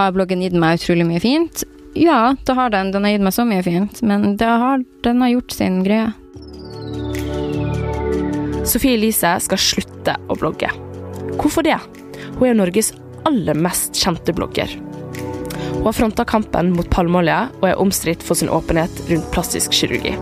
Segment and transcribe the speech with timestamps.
[0.00, 1.60] Har bloggen gitt meg utrolig mye fint?
[1.92, 2.88] Ja, det har den.
[2.94, 6.06] Den har gitt meg så mye fint, men har, den har gjort sin greie.
[8.64, 10.70] Sofie Elise skal slutte å blogge.
[11.34, 11.76] Hvorfor det?
[12.38, 12.94] Hun er Norges
[13.28, 14.72] aller mest kjente blogger.
[15.74, 20.14] Hun har fronta kampen mot palmeolje og er omstridt for sin åpenhet rundt plastisk kirurgi.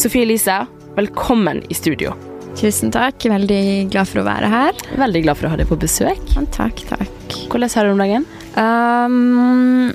[0.00, 0.62] Sofie Elise,
[0.96, 2.16] velkommen i studio.
[2.56, 3.20] Tusen takk.
[3.36, 4.84] Veldig glad for å være her.
[4.96, 6.24] Veldig glad for å ha deg på besøk.
[6.32, 7.40] Ja, takk, takk.
[7.52, 8.30] Hvordan har du om dagen?
[8.58, 9.94] Um,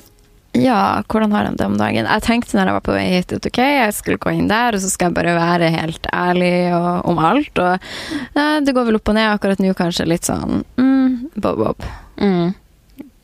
[0.54, 2.06] ja, hvordan har han det om dagen?
[2.06, 4.76] Jeg tenkte når jeg var på vei hit at ok, jeg skulle gå inn der,
[4.76, 7.58] og så skal jeg bare være helt ærlig og, om alt.
[7.58, 7.88] Og
[8.38, 11.82] ja, det går vel opp og ned akkurat nå, kanskje litt sånn mm, bob-bob.
[12.22, 12.54] Mm.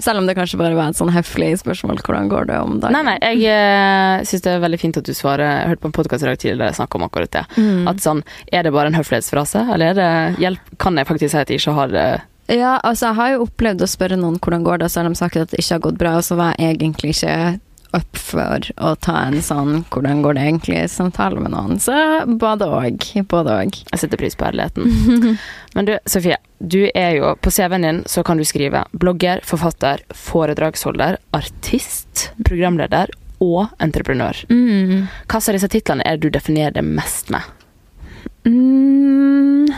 [0.00, 2.00] Selv om det kanskje bare var et sånn høflig spørsmål.
[2.02, 2.96] Hvordan går det om dagen?
[2.96, 5.44] Nei, nei, jeg uh, syns det er veldig fint at du svarer.
[5.46, 7.44] Jeg hørte på en podkast i dag tidlig der jeg snakka om akkurat det.
[7.60, 7.86] Mm.
[7.92, 10.74] At sånn, er det bare en høflighetsfrase, eller er det hjelp?
[10.82, 12.08] Kan jeg faktisk si at jeg ikke har det
[12.50, 15.18] ja, altså jeg har jo opplevd å spørre noen hvordan går det, så har de
[15.18, 17.58] sagt at det ikke har gått bra, og så var jeg egentlig ikke
[17.96, 21.80] opp for å ta en sånn 'hvordan går det egentlig?'-samtale med noen.
[21.82, 21.94] Så
[22.26, 23.06] både og.
[23.28, 23.78] Både og.
[23.90, 25.38] Jeg setter pris på ærligheten.
[25.74, 26.36] Men du, Sofie.
[26.60, 33.08] Du er jo På CV-en din så kan du skrive blogger, forfatter, foredragsholder, artist, programleder
[33.40, 34.44] og entreprenør.
[34.50, 35.08] Mm.
[35.26, 37.40] Hva av disse titlene er det du definerer det mest med?
[38.44, 39.72] Mm.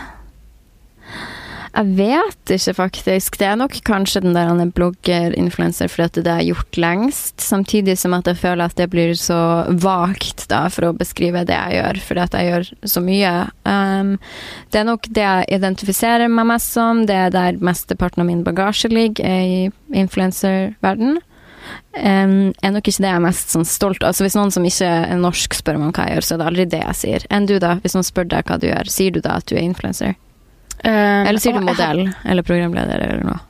[1.72, 3.38] Jeg vet ikke, faktisk.
[3.40, 7.40] Det er nok kanskje den der han er blogger-influenser fordi det er gjort lengst.
[7.40, 11.56] Samtidig som at jeg føler at det blir så vagt da, for å beskrive det
[11.56, 13.32] jeg gjør, fordi at jeg gjør så mye.
[13.64, 14.14] Um,
[14.68, 17.06] det er nok det jeg identifiserer meg mest som.
[17.08, 21.22] Det er der mesteparten av min bagasje ligger, er i influenserverden.
[21.96, 24.10] Um, er nok ikke det jeg er mest sånn, stolt av.
[24.12, 26.42] Altså, hvis noen som ikke er norsk spør meg om hva jeg gjør, så er
[26.42, 27.26] det aldri det jeg sier.
[27.32, 27.78] Enn du, da?
[27.80, 30.18] Hvis noen spør deg hva du gjør, sier du da at du er influenser?
[30.82, 33.40] Uh, eller sier du modell eller programleder eller noe?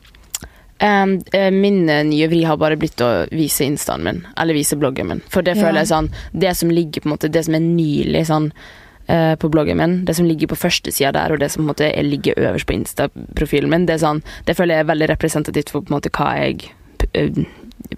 [0.83, 1.21] Um,
[1.55, 5.21] min eh, nye vri har bare blitt å vise instaen min, eller vise bloggen min.
[5.31, 8.25] For det føler jeg sånn Det som ligger på en måte Det som er nylig
[8.27, 11.63] sånn uh, på bloggen min, det som ligger på første sida der, og det som
[11.63, 15.11] på en måte ligger øverst på Insta-profilen min, det sånn Det føler jeg er veldig
[15.13, 16.73] representativt for på en måte hva jeg
[17.15, 17.45] uh,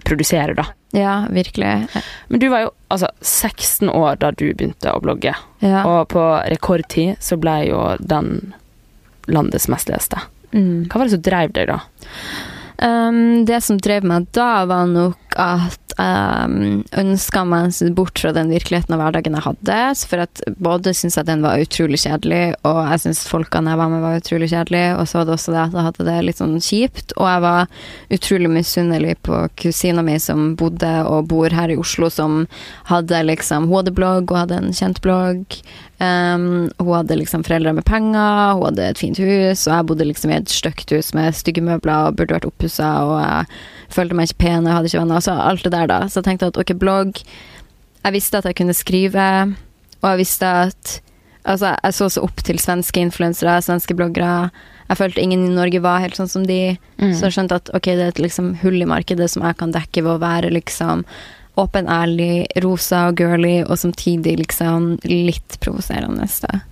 [0.05, 0.67] produserer, da.
[0.93, 1.87] Ja, virkelig.
[2.29, 5.33] Men du var jo altså 16 år da du begynte å blogge,
[5.65, 5.81] ja.
[5.81, 8.53] og på rekordtid så ble jo den
[9.27, 10.19] landets mest leste.
[10.51, 10.85] Mm.
[10.89, 11.79] Hva var det som drev deg, da?
[12.75, 18.33] Um, det som drev meg da, var nok at jeg um, ønska meg bort fra
[18.35, 19.77] den virkeligheten og hverdagen jeg hadde.
[20.09, 23.93] For at både syns jeg den var utrolig kjedelig, og jeg syns folkene jeg var
[23.93, 24.91] med, var utrolig kjedelige.
[24.99, 27.15] Og så var det også det at jeg hadde det litt sånn kjipt.
[27.15, 27.71] Og jeg var
[28.19, 32.43] utrolig misunnelig på kusina mi som bodde og bor her i Oslo, som
[32.91, 35.59] hadde liksom Hun hadde blogg, og hadde en kjent blogg.
[35.95, 40.07] Um, hun hadde liksom foreldre med penger, hun hadde et fint hus, og jeg bodde
[40.09, 44.17] liksom i et stygt hus med stygge møbler og burde vært oppussa, og jeg følte
[44.17, 45.99] meg ikke pen, jeg hadde ikke venner, altså alt det der, da.
[46.07, 47.23] Så jeg tenkte at ok, blogg
[48.05, 49.55] Jeg visste at jeg kunne skrive,
[50.01, 51.01] og jeg visste at
[51.45, 54.49] Altså, jeg så så opp til svenske influensere, svenske bloggere.
[54.89, 57.11] Jeg følte ingen i Norge var helt sånn som de, mm.
[57.13, 59.69] så jeg skjønte at ok, det er et liksom hull i markedet som jeg kan
[59.75, 61.03] dekke ved å være liksom
[61.61, 66.25] åpen, ærlig, rosa og girly, og samtidig liksom litt provoserende.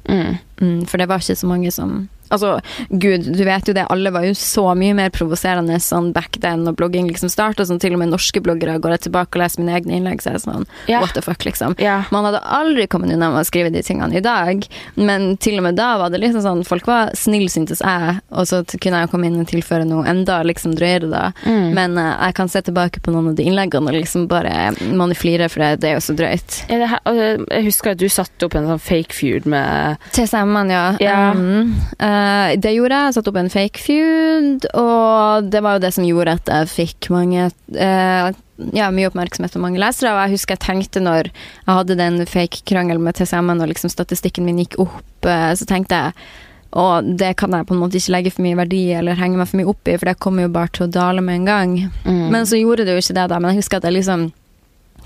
[0.09, 0.41] Mm.
[0.57, 4.11] Mm, for det var ikke så mange som Altså, gud, du vet jo det, alle
[4.13, 7.95] var jo så mye mer provoserende sånn back then når blogging liksom starta, sånn til
[7.95, 10.43] og med norske bloggere går jeg tilbake og leser mine egne innlegg, så er det
[10.45, 11.01] sånn yeah.
[11.03, 11.75] what the fuck, liksom.
[11.81, 12.07] Yeah.
[12.13, 15.67] Man hadde aldri kommet unna med å skrive de tingene i dag, men til og
[15.67, 19.11] med da var det liksom sånn folk var snille, syntes jeg, og så kunne jeg
[19.13, 21.69] komme inn og tilføre noe enda liksom drøyere da, mm.
[21.75, 25.13] men uh, jeg kan se tilbake på noen av de innleggene og liksom bare man
[25.17, 26.59] flirer, for det, det, er jo så drøyt.
[26.69, 30.83] Her, jeg husker at du satte opp en sånn fake feud med TSM-en, ja.
[31.03, 31.33] Yeah.
[31.33, 33.15] Um, uh, Eh, det gjorde jeg.
[33.15, 37.09] Satte opp en fake feud, og det var jo det som gjorde at jeg fikk
[37.13, 38.29] mange uh,
[38.75, 40.13] ja, mye oppmerksomhet og mange lesere.
[40.13, 43.93] Og jeg husker jeg tenkte når jeg hadde den fake krangelen med TCM-en og liksom
[43.93, 46.25] statistikken min gikk opp, uh, så tenkte jeg
[46.73, 49.49] og det kan jeg på en måte ikke legge for mye verdi eller henge meg
[49.49, 51.75] for mye opp i, for det kommer jo bare til å dale med en gang.
[52.01, 52.23] Mm.
[52.33, 53.37] Men så gjorde det jo ikke det, da.
[53.37, 54.31] Men jeg husker at jeg liksom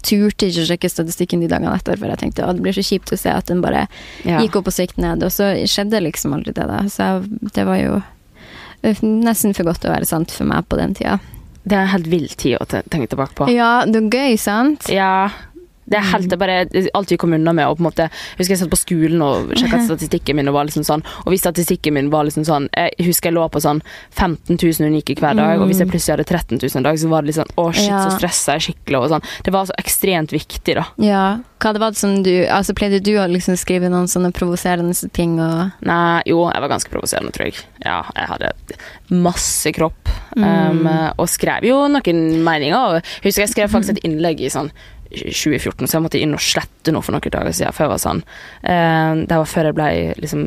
[0.06, 2.86] turte ikke å sjekke statistikken de dagene etter, for jeg tenkte å, det blir så
[2.86, 3.88] kjipt å se at den bare
[4.24, 4.42] ja.
[4.42, 5.26] gikk opp og så gikk ned.
[5.26, 6.84] Og så skjedde liksom aldri det, da.
[6.92, 7.10] Så
[7.56, 7.98] det var jo
[9.02, 11.18] nesten for godt til å være sant for meg på den tida.
[11.68, 13.50] Det er en helt vill tid å tenke tilbake på.
[13.52, 14.88] Ja, det er gøy, sant?
[14.94, 15.28] Ja,
[15.88, 16.56] det er helt, det bare
[16.98, 17.68] alt vi kom unna med.
[17.72, 20.57] Og på en måte, jeg husker jeg satt på skolen og sjekka statistikken min, og
[20.57, 23.62] var liksom sånn Og hvis statistikken min var liksom sånn Jeg husker jeg lå på
[23.63, 23.80] sånn
[24.18, 27.12] 15 000 unike hver dag, og hvis jeg plutselig hadde 13 000 en dag, så
[27.12, 29.28] var det litt sånn Å, shit, så stressa jeg skikkelig og sånn.
[29.48, 30.86] Det var så ekstremt viktig, da.
[31.04, 31.24] Ja.
[31.57, 34.94] Hva det var det som du Altså, pleide du å liksom skrive noen sånne provoserende
[35.16, 37.63] ting og Nei, jo, jeg var ganske provoserende, tror jeg.
[37.86, 38.51] Ja, jeg hadde
[39.13, 40.12] masse kropp.
[40.38, 40.86] um,
[41.18, 42.78] og skrev jo noen meninger.
[42.78, 44.69] Og jeg husker jeg skrev faktisk et innlegg i sånn
[45.12, 47.74] 2014, så jeg måtte inn og slette noe for noen dager siden.
[47.75, 49.89] For jeg var sånn uh, Det var før jeg ble
[50.24, 50.45] liksom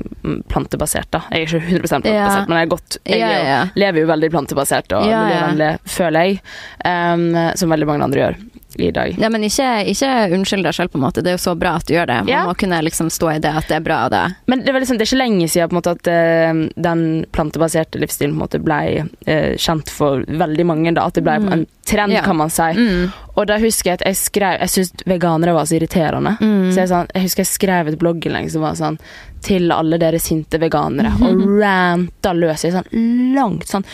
[0.51, 1.23] plantebasert, da.
[1.31, 2.45] Jeg er ikke 100 plantebasert, Ja.
[2.49, 3.61] men jeg, er godt, jeg Ja, ja.
[3.75, 6.41] lever jo veldig plantebasert og miljøvennlig, føler jeg.
[6.85, 7.27] Um,
[7.57, 8.41] som veldig mange andre gjør
[8.79, 9.17] i dag.
[9.19, 11.23] Ja, men ikke, ikke unnskyld deg selv, på en måte.
[11.23, 12.19] Det er jo så bra at du gjør det.
[12.25, 12.45] Man Ja.
[12.47, 14.35] må kunne liksom stå i det at det er bra det.
[14.47, 18.61] Men det, liksom, det er ikke lenge siden måte, at uh, den plantebaserte livsstilen måte
[18.63, 20.95] ble uh, kjent for veldig mange.
[20.95, 21.53] Da, at det ble Mm.
[21.53, 22.23] en trend, Ja.
[22.23, 22.63] kan man si.
[22.63, 23.13] Mm.
[23.37, 26.37] Og da husker jeg at jeg skrev Jeg syntes veganere var så irriterende.
[26.41, 26.71] Mm.
[26.73, 28.99] Så jeg, sånn, jeg husker jeg skrev et blogginnlegg som var sånn
[29.43, 31.11] Til alle dere sinte veganere.
[31.17, 31.23] Mhm.
[31.27, 33.85] Og ranta løs i sånn langt sånn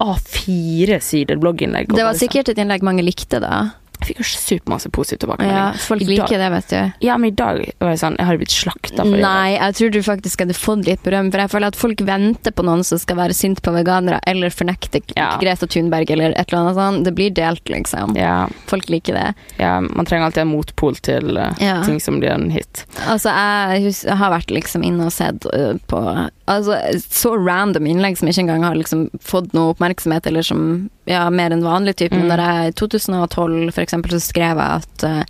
[0.00, 1.88] A4-sider blogginnlegg.
[1.94, 3.70] Det var sånn- sikkert et innlegg mange likte, da.
[4.06, 5.80] Jeg fikk jo supermasse positiv Ja, tilbakemelding.
[5.82, 6.92] folk liker det, vet du.
[7.06, 9.22] Ja, men i dag var jeg sånn Jeg har blitt slakta for det.
[9.24, 12.52] Nei, jeg tror du faktisk hadde fått litt berøm, for jeg føler at folk venter
[12.54, 15.32] på noen som skal være sint på veganere, eller fornekte Ja.
[15.42, 17.04] Greta Thunberg, eller et eller annet sånt.
[17.04, 18.14] Det blir delt, liksom.
[18.16, 19.34] Ja, Folk liker det.
[19.58, 21.82] ja, man trenger alltid en motpol til uh, Ja.
[21.84, 22.84] ting som blir en hit.
[23.08, 26.76] Altså, jeg, jeg har vært liksom inne og sett uh, på Altså,
[27.10, 31.50] så random innlegg som ikke engang har liksom fått noe oppmerksomhet, eller som ja, mer
[31.54, 32.14] enn vanlig type.
[32.14, 32.30] Men Mm.
[32.32, 35.22] når jeg i 2012 for eksempel, så skrev jeg at uh,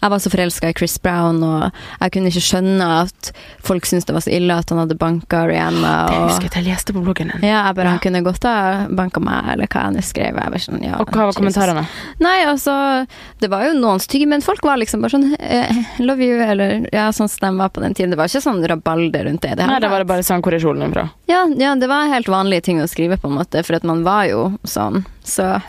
[0.00, 3.30] jeg var så forelska i Chris Brown, og jeg kunne ikke skjønne at
[3.64, 5.92] folk syntes det var så ille at han hadde banka Rihanna.
[6.08, 7.44] Det Og, husker jeg at jeg leste på bloggen din.
[7.48, 7.90] ja, jeg bare, Ja.
[7.90, 10.36] Han kunne godt ha banka meg, eller hva jeg nå skrev.
[10.40, 11.40] Jeg bare sånn, ja, Og hva var Jesus.
[11.40, 11.86] kommentarene?
[12.20, 13.06] Nei, altså
[13.40, 16.86] Det var jo noen stygge, men folk var liksom bare sånn eh, Love you, eller
[16.92, 18.10] ja, sånn som de var på den tiden.
[18.10, 19.56] Det var ikke sånn rabalder rundt det.
[19.56, 21.08] det Nei, det var det bare sånn hvor er kjolen din fra?
[21.30, 24.02] Ja, ja, det var helt vanlige ting å skrive, på en måte, for at man
[24.06, 25.04] var jo sånn.
[25.22, 25.60] Så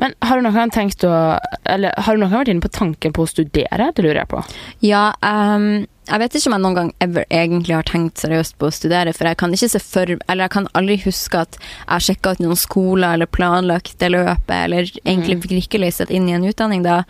[0.00, 1.38] Men har du noen gang tenkt å
[1.68, 3.90] Eller har du noen gang vært inne på tanken på å studere?
[3.92, 4.40] Det lurer jeg på.
[4.80, 8.70] ja um, Jeg vet ikke om jeg noen gang ever egentlig har tenkt seriøst på
[8.70, 12.06] å studere, for jeg kan ikke se for Eller jeg kan aldri huske at jeg
[12.08, 16.48] sjekka ut noen skoler eller planlagt det løpet, eller egentlig virkelig sett inn i en
[16.48, 17.02] utdanning da.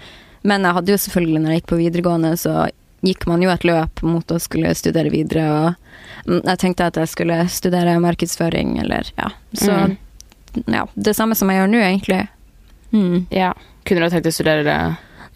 [0.42, 2.66] Men jeg hadde jo selvfølgelig, når jeg gikk på videregående, så
[3.04, 5.46] gikk man jo et løp mot å skulle studere videre,
[6.26, 9.30] og jeg tenkte at jeg skulle studere markedsføring, eller ja.
[9.54, 9.96] Så Mm.
[10.74, 12.28] ja, det samme som jeg gjør nå, egentlig.
[12.92, 13.26] Mm.
[13.30, 13.54] Ja.
[13.84, 14.76] Kunne du ha tenkt å studere det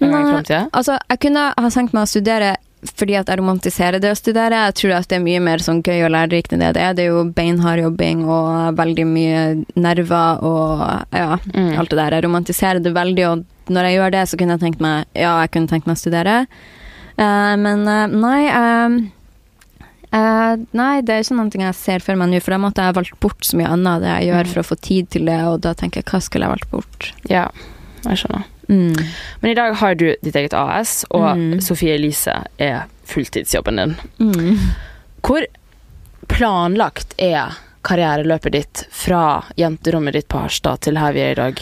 [0.05, 0.69] en gang i framtida?
[0.73, 4.59] Altså, jeg kunne ha tenkt meg å studere fordi at jeg romantiserer det å studere.
[4.69, 6.93] Jeg tror at det er mye mer sånn gøy og lærerikt enn det det er.
[6.95, 9.41] Det er jo beinhard jobbing og veldig mye
[9.75, 10.85] nerver og
[11.17, 11.79] ja, Mm.
[11.81, 12.11] alt det der.
[12.21, 15.41] Jeg romantiserer det veldig, og når jeg gjør det, så kunne jeg tenkt meg ja,
[15.41, 16.47] jeg kunne tenkt meg å studere.
[17.19, 19.13] Eh, men eh, nei
[20.17, 22.95] Uh, Nei, det er ikke noe jeg ser for meg nå, for da måtte jeg
[22.97, 24.51] valgt bort så mye annet av det jeg gjør Mm.
[24.53, 27.09] for å få tid til det, og da tenker jeg hva skulle jeg valgt bort?
[27.29, 27.43] Ja,
[28.07, 28.45] jeg skjønner.
[28.71, 28.95] Mm.
[29.43, 31.61] Men i dag har du ditt eget AS, og Mm.
[31.61, 33.97] Sofie Elise er fulltidsjobben din.
[34.23, 34.59] Mm.
[35.27, 35.45] Hvor
[36.29, 41.61] planlagt er karriereløpet ditt fra jenterommet ditt på Harstad til her vi er i dag?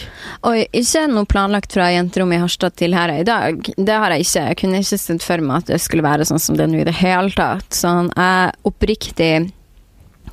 [0.49, 3.59] Oi, ikke noe planlagt fra jenterommet i Harstad til her er i dag.
[3.77, 4.45] Det har jeg ikke.
[4.49, 6.81] Jeg kunne ikke sett for meg at det skulle være sånn som det er nå
[6.81, 7.69] i det hele tatt.
[7.75, 9.33] Sånn, jeg oppriktig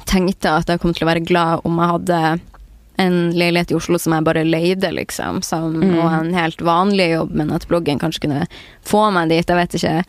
[0.09, 2.23] tenkte at jeg kom til å være glad om jeg hadde
[3.03, 5.43] en leilighet i Oslo som jeg bare leide, liksom.
[5.45, 5.99] Som, Mm.
[5.99, 8.47] Og en helt vanlig jobb, men at bloggen kanskje kunne
[8.85, 9.47] få meg dit.
[9.47, 10.05] Jeg vet ikke.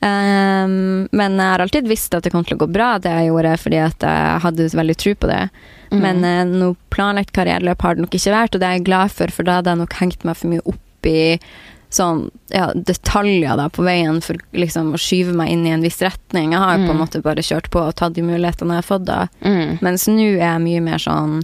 [0.00, 3.28] Ehm, men jeg har alltid visst at det kom til å gå bra, det jeg
[3.30, 5.42] gjorde, fordi at jeg hadde veldig tro på det.
[5.90, 5.98] Mm.
[6.04, 9.12] Men uh, noe planlagt karriereløp har det nok ikke vært, og det er jeg glad
[9.12, 11.20] for, for da hadde jeg nok hengt meg for mye opp i
[11.90, 12.20] sånn
[12.54, 16.52] ja, detaljer da på veien for liksom å skyve meg inn i en viss retning.
[16.54, 17.00] Jeg har på en Mm.
[17.02, 19.24] måte bare kjørt på og tatt de mulighetene jeg har fått da.
[19.42, 19.80] Mm.
[19.82, 21.40] Mens nå er jeg mye mer sånn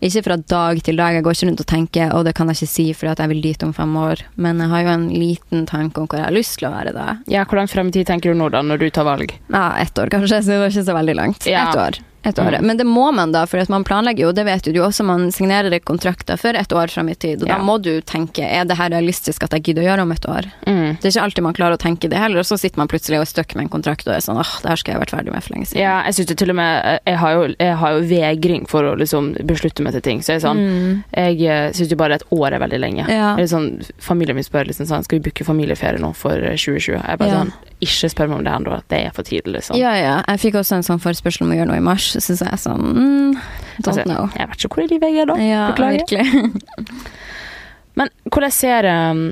[0.00, 1.14] ikke fra dag til dag.
[1.18, 3.32] Jeg går ikke rundt og tenker og det kan jeg ikke si fordi at jeg
[3.34, 4.24] vil dit om fem år.
[4.40, 6.94] Men jeg har jo en liten tanke om hvor jeg har lyst til å være
[6.96, 7.08] da.
[7.30, 9.34] Ja, Hvor langt frem i tid tenker du nå, da, når du tar valg?
[9.52, 11.46] Ja, ett år kanskje, så det var ikke så veldig langt.
[11.50, 11.68] Ja.
[11.68, 12.00] Ett år.
[12.22, 12.58] Et år.
[12.60, 12.66] Mm.
[12.66, 15.72] Men det må man da, for man planlegger jo, det vet du også, man signerer
[15.80, 17.42] kontrakter for et år frem i tid.
[17.42, 17.56] Og Ja.
[17.56, 20.26] da må du tenke er det her realistisk at jeg gidder å gjøre om et
[20.28, 20.44] år.
[20.66, 20.98] Mm.
[21.00, 23.16] Det er ikke alltid man klarer å tenke det heller, og så sitter man plutselig
[23.16, 25.04] og er stuck med en kontrakt og er sånn åh, det her skal jeg ha
[25.06, 25.80] vært ferdig med for lenge siden.
[25.82, 28.82] Ja, jeg synes det til og med Jeg har jo, jeg har jo vegring for
[28.84, 30.20] å liksom beslutte meg til ting.
[30.20, 31.04] Så jeg er sånn Mm.
[31.16, 33.08] Jeg eh, syns jo bare et år er veldig lenge.
[33.08, 33.34] Ja.
[33.36, 37.00] Eller sånn, Familien min spør liksom sånn Skal vi booke familieferie nå for eh, 2020.
[37.00, 37.40] Jeg bare Ja.
[37.44, 38.78] sånn Ikke spør meg om det ennå.
[38.92, 39.76] Det er for tidlig, liksom.
[39.80, 40.16] ja, ja.
[40.28, 42.60] Jeg fikk også en sånn forespørsel om å gjøre noe i mars, så sa jeg
[42.60, 43.38] sånn mm,
[43.80, 44.26] don't Altså, know.
[44.36, 45.36] Jeg vet ikke hvor i livet jeg er da.
[45.40, 46.04] Ja, Beklager.
[46.04, 47.00] virkelig.
[48.00, 49.22] Men hvordan ser um,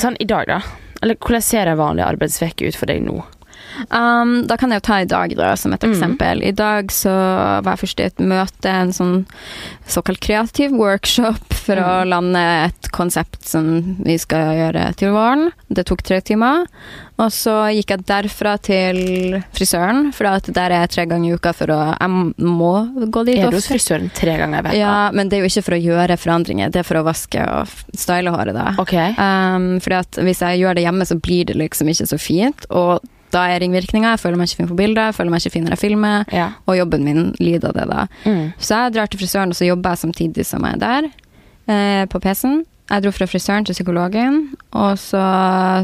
[0.00, 0.60] Sånn i dag, da.
[1.04, 3.20] Eller hvordan ser en vanlig arbeidsveke ut for deg nå?
[3.90, 5.94] Um, da kan jeg jo ta i dag, da, som et eksempel.
[5.94, 6.42] eksempel.
[6.48, 7.12] I dag så
[7.64, 9.26] var jeg først i et møte, en sånn
[9.88, 12.08] såkalt kreativ workshop for å Mm.
[12.08, 15.50] lande et konsept som vi skal gjøre til våren.
[15.72, 16.66] Det tok tre timer.
[17.16, 21.52] Og så gikk jeg derfra til frisøren, for der er jeg tre ganger i uka
[21.54, 22.10] for å Jeg
[22.42, 22.72] må
[23.10, 24.76] gå dit Er du hos frisøren tre ganger i uka?
[24.76, 27.40] Ja, men det er jo ikke for å gjøre forandringer, det er for å vaske
[27.46, 28.74] og style håret, da.
[28.78, 29.14] Okay.
[29.16, 29.90] Um, for
[30.26, 32.66] hvis jeg gjør det hjemme, så blir det liksom ikke så fint.
[32.70, 33.00] Og
[33.34, 34.14] da er ringvirkninger.
[34.14, 36.28] Jeg føler meg ikke fin på bildet, jeg føler meg ikke fin når jeg filmer.
[36.34, 36.50] Ja.
[36.70, 38.06] Og jobben min lider av det, da.
[38.24, 38.46] Mm.
[38.58, 41.10] Så jeg drar til frisøren, og så jobber jeg samtidig som jeg er der,
[41.74, 42.62] eh, på PC-en.
[42.90, 44.40] Jeg dro fra frisøren til psykologen,
[44.76, 45.20] og så,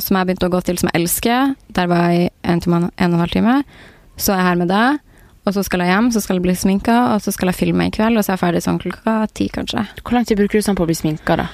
[0.04, 1.54] som jeg begynte å gå til, som jeg elsker.
[1.76, 3.62] Der var jeg i en, time, en og en halv time.
[4.20, 5.00] Så er jeg her med deg.
[5.48, 7.86] Og så skal jeg hjem, så skal jeg bli sminka, og så skal jeg filme
[7.88, 9.86] i kveld, og så er jeg ferdig sånn klokka ti, kanskje.
[10.04, 11.48] Hvor lang tid bruker du sånn på å bli sminka, da?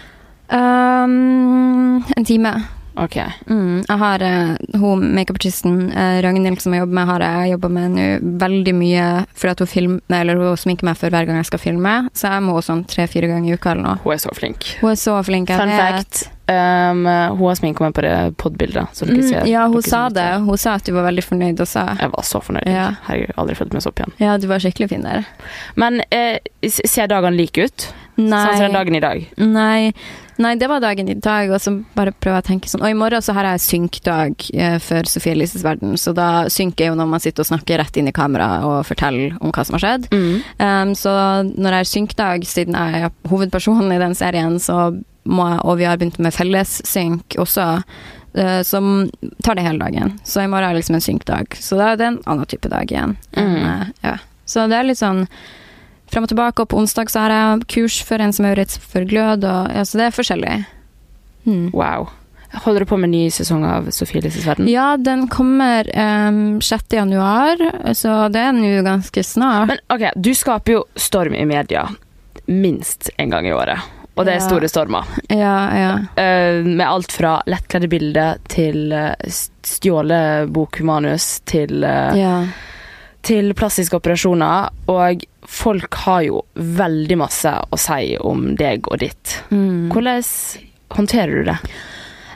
[0.51, 2.57] Um, en time.
[2.97, 3.17] Ok.
[3.51, 7.73] Mm, jeg har uh, hun makeupartisten uh, Ragnhild som jeg jobber med, har jeg jobba
[7.73, 8.07] med nå
[8.41, 11.63] veldig mye for at hun, film, eller hun sminker meg for hver gang jeg skal
[11.63, 11.97] filme.
[12.17, 14.01] Så jeg må sånn tre-fire ganger i uka eller noe.
[14.05, 14.71] Hun er så flink.
[14.81, 15.53] Hun er så flink.
[15.53, 16.01] jeg Fun vet.
[16.01, 16.33] fact.
[16.47, 19.01] Um, hun har sminka meg på det podbildet.
[19.03, 20.29] Mm, ja, hun sa det.
[20.47, 21.85] Hun sa at du var veldig fornøyd også.
[21.99, 22.71] Jeg var så fornøyd.
[22.71, 22.89] Ja.
[23.09, 24.15] Herregud, aldri følt meg så pen.
[24.23, 25.27] Ja, du var skikkelig fin der.
[25.75, 27.89] Men uh, ser dagene like ut?
[28.17, 29.25] Sånn som den dagen i dag?
[29.37, 29.93] Nei,
[30.41, 32.97] nei, det var dagen i dag, og så bare prøve å tenke sånn Og i
[32.97, 37.11] morgen så har jeg synkdag eh, for Sofie Elises verden, så da synker jo når
[37.13, 40.09] man sitter og snakker rett inn i kamera og forteller om hva som har skjedd.
[40.13, 40.37] Mm.
[40.63, 41.13] Um, så
[41.53, 44.79] når jeg har synkdag, siden jeg er hovedpersonen i den serien, så
[45.27, 47.67] må jeg, og vi har begynt med fellessynk også,
[48.39, 49.11] uh, som
[49.45, 50.17] tar det hele dagen.
[50.25, 51.61] Så i morgen er liksom en synkdag.
[51.61, 53.17] Så da er det en annen type dag igjen.
[53.37, 53.55] Mm.
[53.61, 54.17] Uh, ja.
[54.47, 55.27] Så det er litt sånn
[56.13, 58.77] fram og tilbake, og på onsdag så har jeg kurs for en som er rett
[58.83, 60.55] for glød, og ja, så det er forskjellig.
[61.47, 61.67] Mm.
[61.75, 62.09] Wow.
[62.65, 64.69] Holder du på med ny sesong av Sofie Elises verden?
[64.71, 65.89] Ja, den kommer
[66.29, 66.85] um, 6.
[66.97, 67.61] januar,
[67.95, 69.69] så det er nå ganske snart.
[69.75, 71.85] Men ok, du skaper jo storm i media
[72.47, 73.83] minst en gang i året.
[74.17, 74.47] Og det er Ja.
[74.47, 75.05] store stormer.
[75.29, 75.91] ja, ja.
[76.17, 79.13] Uh, med alt fra lettkledde bilder til uh,
[79.67, 82.47] stjålet bokmanus til, uh, ja.
[83.23, 84.71] til plastiske operasjoner.
[84.89, 89.39] Og folk har jo veldig masse å si om deg og ditt.
[89.51, 89.93] Mm.
[89.93, 90.25] Hvordan
[90.97, 91.59] håndterer du det?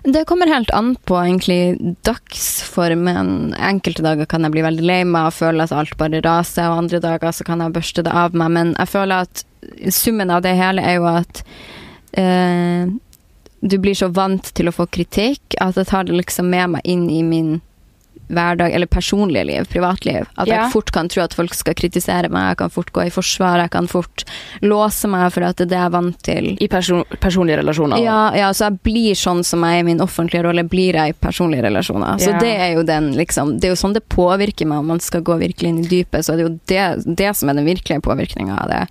[0.02, 1.76] Det kommer helt an på egentlig
[2.07, 3.52] dagsformen.
[3.59, 6.87] Enkelte dager kan jeg bli veldig lei meg og føle at alt bare raser, og
[6.87, 9.45] andre dager så kan jeg børste det av meg, men jeg føler at
[9.93, 11.43] summen av det hele er jo at
[12.17, 12.88] eh,
[13.61, 16.88] du blir så vant til å få kritikk at jeg tar det liksom med meg
[16.88, 17.59] inn i min
[18.30, 20.26] hverdag, eller personlige liv, privatliv.
[20.37, 20.62] At Ja.
[20.62, 23.58] jeg fort kan tro at folk skal kritisere meg, jeg kan fort gå i forsvar,
[23.62, 24.25] jeg kan fort
[24.62, 26.50] låse meg for at det er det jeg er vant til.
[26.60, 28.02] I person personlige relasjoner?
[28.02, 31.10] Ja, ja, så jeg blir sånn som jeg er i min offentlige rolle, blir jeg
[31.10, 32.18] i personlige relasjoner.
[32.18, 32.38] Så Ja.
[32.38, 35.22] det er jo den, liksom Det er jo sånn det påvirker meg, om man skal
[35.22, 36.25] gå virkelig inn i dypet.
[36.25, 38.88] Så det er jo det, det som er den virkelige påvirkninga av det.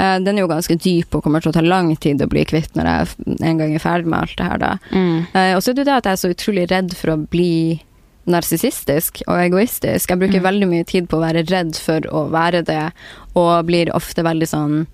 [0.00, 2.44] Uh, den er jo ganske dyp og kommer til å ta lang tid å bli
[2.44, 3.08] kvitt når jeg
[3.42, 4.78] en gang er ferdig med alt det her, da.
[4.92, 5.26] Mm.
[5.34, 7.28] Uh, og så er det jo det at jeg er så utrolig redd for å
[7.28, 7.80] bli
[8.28, 10.10] narsissistisk og egoistisk.
[10.10, 10.44] Jeg bruker Mm.
[10.44, 12.92] veldig mye tid på å være redd for å være det,
[13.34, 14.86] og blir ofte veldig sånn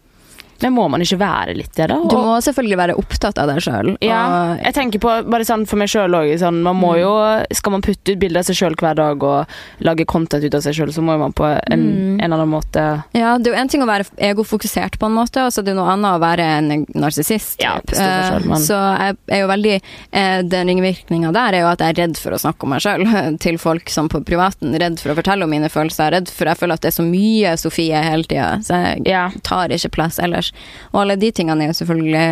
[0.62, 1.96] Men må man ikke være litt det, da?
[2.08, 3.96] Du må selvfølgelig være opptatt av deg sjøl.
[4.00, 6.32] Ja, jeg tenker på bare sånn for meg sjøl òg.
[6.40, 7.00] Sånn, man må Mm.
[7.00, 9.46] jo Skal man putte ut bilder av seg sjøl hver dag og
[9.80, 12.20] lage content ut av seg sjøl, så må man på en, Mm.
[12.22, 15.44] en annen måte Ja, det er jo en ting å være egofokusert på en måte,
[15.44, 17.56] og så er det noe annet å være en narsissist.
[17.60, 19.80] Ja, men- Så jeg er jo veldig
[20.12, 22.80] eh, Den ringvirkninga der er jo at jeg er redd for å snakke om meg
[22.80, 24.74] sjøl til folk som på privaten.
[24.78, 26.12] Redd for å fortelle om mine følelser.
[26.12, 29.30] Redd for Jeg føler at det er så mye Sofie hele tida, så jeg Ja.
[29.42, 30.43] tar ikke plass ellers.
[30.92, 32.26] Og alle de tingene er jo selvfølgelig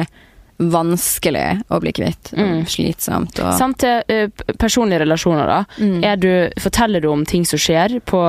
[0.62, 2.32] vanskelig å bli kvitt.
[2.36, 2.60] Mm.
[2.70, 5.64] Slitsomt og Samt til uh, personlige relasjoner, da.
[5.80, 6.04] Mm.
[6.22, 6.30] Du,
[6.62, 8.22] forteller du om ting som skjer på,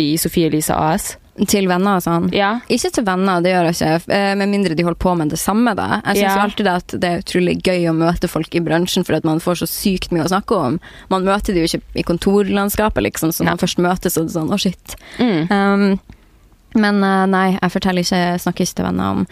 [0.00, 1.14] i Sofie Elise AS?
[1.50, 2.28] Til venner og sånn.
[2.30, 2.60] Ja.
[2.70, 5.40] Ikke til venner, det gjør jeg ikke, eh, med mindre de holder på med det
[5.42, 5.72] samme.
[5.74, 6.00] da.
[6.04, 6.42] Jeg syns Ja.
[6.44, 9.64] alltid at det er utrolig gøy å møte folk i bransjen, for at man får
[9.64, 10.78] så sykt mye å snakke om.
[11.10, 14.28] Man møter de jo ikke i kontorlandskapet, liksom, så når man først møtes, så er
[14.30, 14.94] det sånn å, shit.
[15.18, 15.50] Mm.
[15.50, 16.00] Um,
[16.74, 19.24] men eh, nei, jeg forteller ikke, snakker ikke til venner om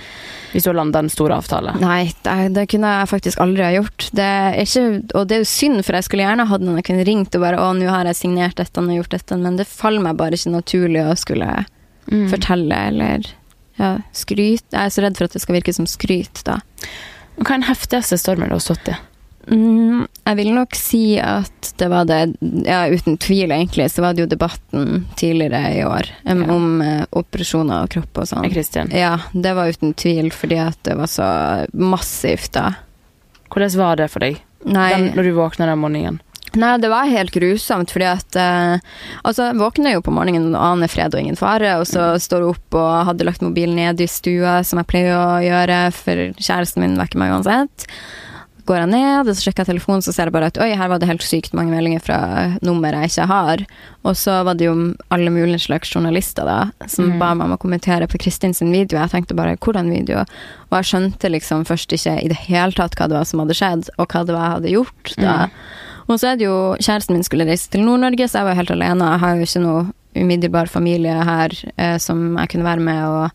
[0.53, 1.75] Hvis du har landa en stor avtale.
[1.81, 4.09] Nei, det, det kunne jeg faktisk aldri ha gjort.
[4.13, 4.31] Det
[4.65, 4.87] ikke,
[5.19, 7.45] og det er jo synd, for jeg skulle gjerne hatt noen jeg kunne ringt og
[7.45, 10.37] bare 'Å, nå har jeg signert dette og gjort dette', men det faller meg bare
[10.39, 11.65] ikke naturlig å skulle
[12.11, 12.27] Mm.
[12.31, 13.27] fortelle eller
[13.79, 14.75] ja, skryte.
[14.75, 16.59] Jeg er så redd for at det skal virke som skryt, da.
[17.39, 18.97] Hva er den heftigste stormen du har stått i?
[19.51, 22.21] Mm, jeg vil nok si at det var det
[22.63, 26.53] Ja, uten tvil, egentlig, så var det jo debatten tidligere i år um, Ja.
[26.55, 28.47] om uh, operasjoner og kropp og sånn.
[28.95, 31.27] Ja, det var uten tvil, fordi at det var så
[31.75, 32.75] massivt, da.
[33.53, 36.21] Hvordan var det for deg den, når du våkna den morgenen?
[36.53, 38.75] Nei, det var helt grusomt, fordi at eh,
[39.25, 42.45] Altså, jeg våkner jo på morgenen og aner fred og ingen fare, og så står
[42.45, 46.27] jeg opp og hadde lagt mobilen ned i stua, som jeg pleier å gjøre, for
[46.37, 47.87] kjæresten min vekker meg uansett.
[48.65, 50.89] Går jeg ned, og så sjekker jeg telefonen, så ser jeg bare at oi, her
[50.93, 52.19] var det helt sykt mange meldinger fra
[52.63, 53.65] nummer jeg ikke har.
[54.07, 54.75] Og så var det jo
[55.11, 57.19] alle mulige slags journalister da, som Mm.
[57.19, 59.01] ba meg om å kommentere på Kristin sin video.
[59.01, 60.21] Jeg tenkte bare hvordan video?
[60.71, 63.55] Og jeg skjønte liksom først ikke i det hele tatt hva det var som hadde
[63.59, 65.49] skjedd, og hva det var jeg hadde gjort da.
[66.09, 68.71] Og så er det jo Kjæresten min skulle reise til Nord-Norge, så jeg var helt
[68.71, 69.11] alene.
[69.11, 69.83] Jeg har jo ikke noe
[70.15, 73.03] umiddelbar familie her eh, som jeg kunne være med.
[73.09, 73.31] Og,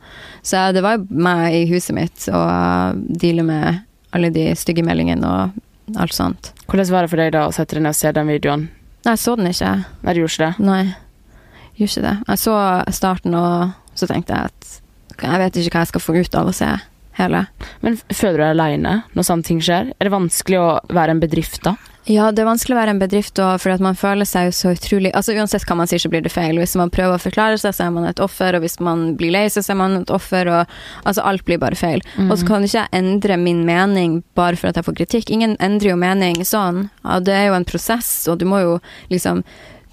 [0.46, 3.84] så det var jo meg i huset mitt og deale med
[4.16, 6.52] alle de stygge meldingene og alt sånt.
[6.68, 8.68] Hvordan var det for deg da å sette deg ned og se den videoen?
[9.06, 9.74] Nei, jeg så den ikke.
[10.04, 10.68] Nei, du gjorde ikke det?
[10.68, 12.16] Nei, jeg gjorde ikke det.
[12.28, 12.56] Jeg så
[12.98, 14.76] starten, og så tenkte jeg at
[15.18, 16.70] jeg vet ikke hva jeg skal få ut av å se
[17.18, 17.46] hele.
[17.84, 19.94] Men føler du deg aleine når sånne ting skjer?
[19.98, 21.78] Er det vanskelig å være en bedrift da?
[22.08, 24.72] Ja, det er vanskelig å være en bedrift, da for man føler seg jo så
[24.72, 26.56] utrolig Altså Uansett hva man sier, så blir det feil.
[26.56, 29.34] Hvis man prøver å forklare seg, så er man et offer, og hvis man blir
[29.36, 32.00] lei seg, så er man et offer, og altså alt blir bare feil.
[32.30, 35.34] Og så kan ikke jeg endre min mening bare for at jeg får kritikk.
[35.36, 36.86] Ingen endrer jo mening sånn.
[37.04, 38.78] Ja, det er jo en prosess, og du må jo
[39.12, 39.44] liksom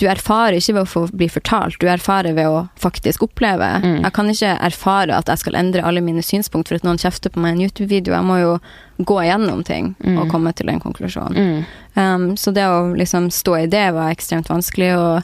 [0.00, 3.68] du erfarer ikke ved å få bli fortalt, du erfarer ved å faktisk oppleve.
[3.84, 4.00] Mm.
[4.02, 7.30] Jeg kan ikke erfare at jeg skal endre alle mine synspunkt for at noen kjefter
[7.30, 8.14] på meg i en YouTube-video.
[8.16, 8.52] Jeg må jo
[8.98, 10.18] gå igjennom ting Mm.
[10.18, 11.34] og komme til en konklusjon.
[11.34, 11.64] Mm.
[11.94, 15.22] Um, så det å liksom stå i det var ekstremt vanskelig, og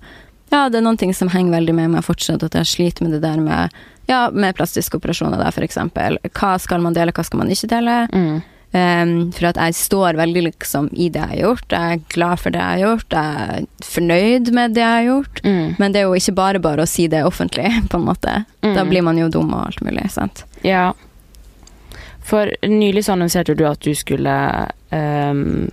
[0.50, 3.12] ja, det er noen ting som henger veldig med meg fortsatt, at jeg sliter med
[3.12, 3.70] det der med
[4.10, 6.16] ja, med plastiske operasjoner der, for eksempel.
[6.34, 8.08] Hva skal man dele, hva skal man ikke dele?
[8.10, 8.40] Mm.
[8.70, 11.74] Um, for at jeg står veldig liksom i det jeg har gjort.
[11.74, 13.16] Jeg er glad for det jeg har gjort.
[13.16, 15.42] Jeg er fornøyd med det jeg har gjort.
[15.42, 15.74] Mm.
[15.82, 18.40] Men det er jo ikke bare bare å si det offentlig, på en måte.
[18.62, 18.74] Mm.
[18.78, 20.44] Da blir man jo dum og alt mulig, sant.
[20.62, 20.92] Ja.
[22.30, 24.34] For nylig så annonserte du at du skulle
[24.94, 25.70] um,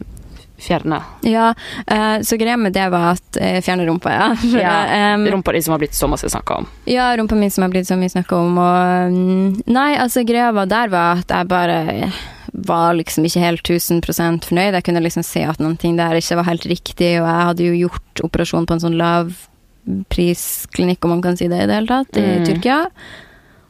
[0.58, 1.52] fjerne Ja,
[1.92, 4.30] uh, så greia med det var at uh, Fjerne rumpa, ja.
[4.64, 6.70] Ja, um, rumpa di som har blitt så masse snakka om.
[6.90, 10.50] Ja, rumpa mi som har blitt så mye snakka om, og mm, Nei, altså, greia
[10.56, 11.78] var der var at jeg bare
[12.58, 14.74] var liksom ikke helt 1000% fornøyd.
[14.74, 17.64] Jeg kunne liksom se at noen ting der ikke var helt riktig, og jeg hadde
[17.68, 21.88] jo gjort operasjon på en sånn lavprisklinikk, om man kan si det i det hele
[21.92, 22.46] tatt, i Mm.
[22.48, 22.80] Tyrkia.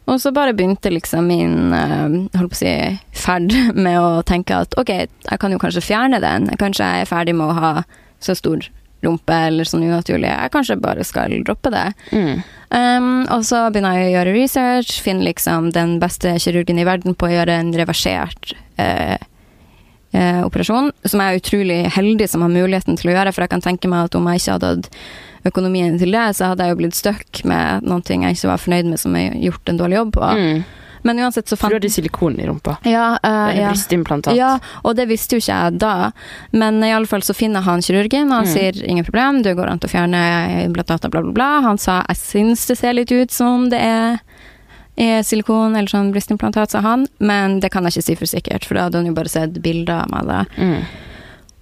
[0.08, 2.08] Og så bare begynte liksom min eh,
[2.39, 4.89] holdt på å si, ferd med å tenke at ok,
[5.29, 6.48] jeg kan jo kanskje fjerne den.
[6.57, 7.83] Kanskje jeg er ferdig med å ha
[8.24, 8.64] så stor
[9.05, 10.29] rumpe eller sånn unaturlig.
[10.31, 11.88] Jeg kanskje bare skal droppe det.
[12.12, 12.44] Mm.
[12.68, 17.16] Um, og så begynner jeg å gjøre research, finner liksom den beste kirurgen i verden
[17.16, 19.16] på å gjøre en reversert eh,
[20.12, 23.53] eh, operasjon, som jeg er utrolig heldig som har muligheten til å gjøre, for jeg
[23.53, 24.92] kan tenke meg at om jeg ikke hadde hatt
[25.48, 28.64] økonomien til det, så hadde jeg jo blitt stuck med noen ting jeg ikke var
[28.66, 30.33] fornøyd med, som jeg gjort en dårlig jobb på.
[30.36, 30.66] Mm.
[31.07, 32.75] Men uansett så For fant du hadde silikon i rumpa.
[32.87, 33.70] ja, Uh, Eller ja.
[33.72, 34.35] brystimplantat.
[34.37, 34.51] Ja,
[34.83, 36.11] og det visste jo ikke jeg da.
[36.51, 38.53] Men i alle fall så finner han kirurgen, og han Mm.
[38.53, 40.22] sier ingen problem, det går an å fjerne
[40.65, 41.50] implantater, bla, bla, bla.
[41.67, 44.20] Han sa jeg syns det ser litt ut som det er,
[44.98, 47.07] er silikon eller sånn brystimplantat, sa han.
[47.20, 49.61] Men det kan jeg ikke si for sikkert, for da hadde han jo bare sett
[49.61, 50.39] bilder av meg da.
[50.57, 50.81] Mm.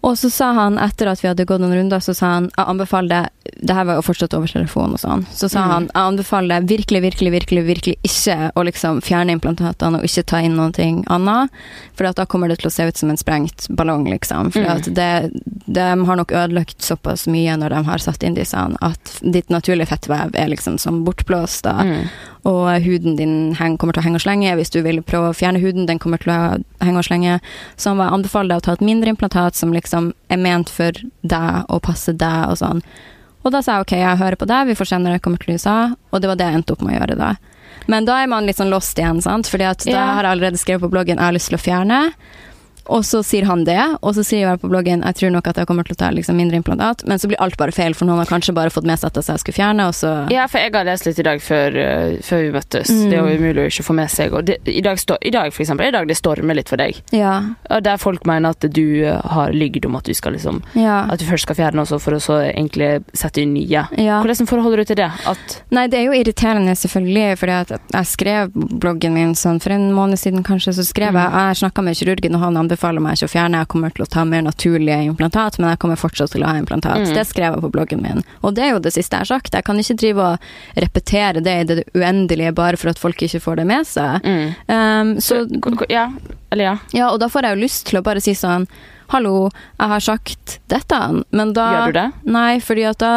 [0.06, 2.66] Og så sa han, etter at vi hadde gått noen runder, så sa han jeg
[2.70, 3.32] anbefaler deg
[3.66, 5.22] Det her var jo fortsatt over telefonen og sånn.
[5.32, 5.70] Så sa Mm.
[5.72, 10.26] han jeg anbefaler deg virkelig, virkelig, virkelig virkelig ikke å liksom fjerne implantatene og ikke
[10.26, 10.72] ta inn noe
[11.08, 11.50] annet.
[11.96, 14.52] For da kommer det til å se ut som en sprengt ballong, liksom.
[14.52, 14.94] For Mm.
[14.94, 15.32] det,
[15.72, 19.88] de har nok ødelagt såpass mye når de har satt inn disse, at ditt naturlige
[19.94, 21.62] fettvev er liksom som bortblåst.
[21.64, 21.84] da.
[21.84, 22.10] Mm.
[22.46, 24.56] Og huden din heng, kommer til å henge og slenge.
[24.58, 27.40] Hvis du vil prøve å fjerne huden, den kommer til å henge og slenge.
[27.78, 31.68] Så han anbefaler deg å ta et mindre implantat som liksom er ment for deg
[31.72, 32.82] og passer deg og sånn.
[33.46, 35.42] Og da sa jeg ok, jeg hører på deg, vi får se når jeg kommer
[35.42, 35.78] til USA.
[36.10, 37.36] Og det var det jeg endte opp med å gjøre da.
[37.92, 39.50] Men da er man litt sånn lost igjen, sant.
[39.52, 42.00] Fordi at da har jeg allerede skrevet på bloggen jeg har lyst til å fjerne.
[42.92, 45.58] Og så sier han det, og så sier jeg på bloggen jeg tror nok at
[45.62, 48.08] jeg kommer til å ta liksom mindre implantat, men så blir alt bare feil, for
[48.08, 50.62] noen har kanskje bare fått med seg at jeg skulle fjerne, og så Ja, for
[50.62, 52.92] jeg har lest litt i dag før, uh, før vi møttes.
[52.92, 53.04] Mm.
[53.10, 54.36] Det er jo umulig å ikke få med seg.
[54.46, 57.02] Det, i, dag stå, I dag, for eksempel, i dag det stormer litt for deg.
[57.16, 57.36] Ja.
[57.70, 61.04] Og Der folk mener at du eh, har lygd om at du skal liksom Ja.
[61.12, 63.86] At du først skal fjerne også, for å så egentlig sette inn nye.
[63.98, 64.22] ja.
[64.26, 65.12] Hvordan forholder du til det?
[65.30, 69.74] At Nei, det er jo irriterende, selvfølgelig, fordi at jeg skrev bloggen min sånn for
[69.76, 71.34] en måned siden, kanskje, så skrev jeg Mm.
[71.36, 74.10] Jeg snakka med kirurgen, og han anbefaler meg ikke å fjerne, jeg kommer til å
[74.12, 77.02] ta mer naturlige implantat, men jeg kommer fortsatt til å ha implantat.
[77.08, 77.14] Mm.
[77.16, 78.24] Det skrev jeg på bloggen min.
[78.44, 79.54] Og det er jo det siste jeg har sagt.
[79.56, 83.40] Jeg kan ikke drive og repetere det i det uendelige bare for at folk ikke
[83.44, 84.20] får det med seg.
[84.26, 84.54] mm.
[84.68, 86.10] Um, så k- Ja.
[86.52, 86.78] Eller ja.
[86.94, 88.68] ja, og da får jeg jo lyst til å bare si sånn
[89.14, 92.06] Hallo, jeg har sagt dette, men da Gjør du det?
[92.34, 93.12] Nei, fordi at da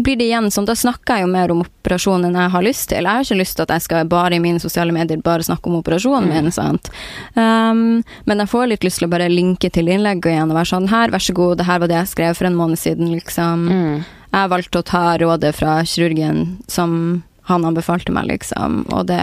[0.00, 2.88] blir det igjen sånn Da snakker jeg jo mer om operasjonen enn jeg har lyst
[2.92, 3.04] til.
[3.04, 5.68] Jeg har ikke lyst til at jeg skal bare i mine sosiale medier bare snakke
[5.70, 6.34] om operasjonen Mm.
[6.44, 6.90] min, sant.
[7.34, 10.70] Um, men jeg får litt lyst til å bare linke til innlegget igjen og være
[10.74, 13.10] sånn Her, vær så god, det her var det jeg skrev for en måned siden,
[13.12, 13.64] liksom.
[13.68, 14.04] Mm.
[14.32, 19.22] Jeg valgte å ta rådet fra kirurgen som han anbefalte meg, liksom, og det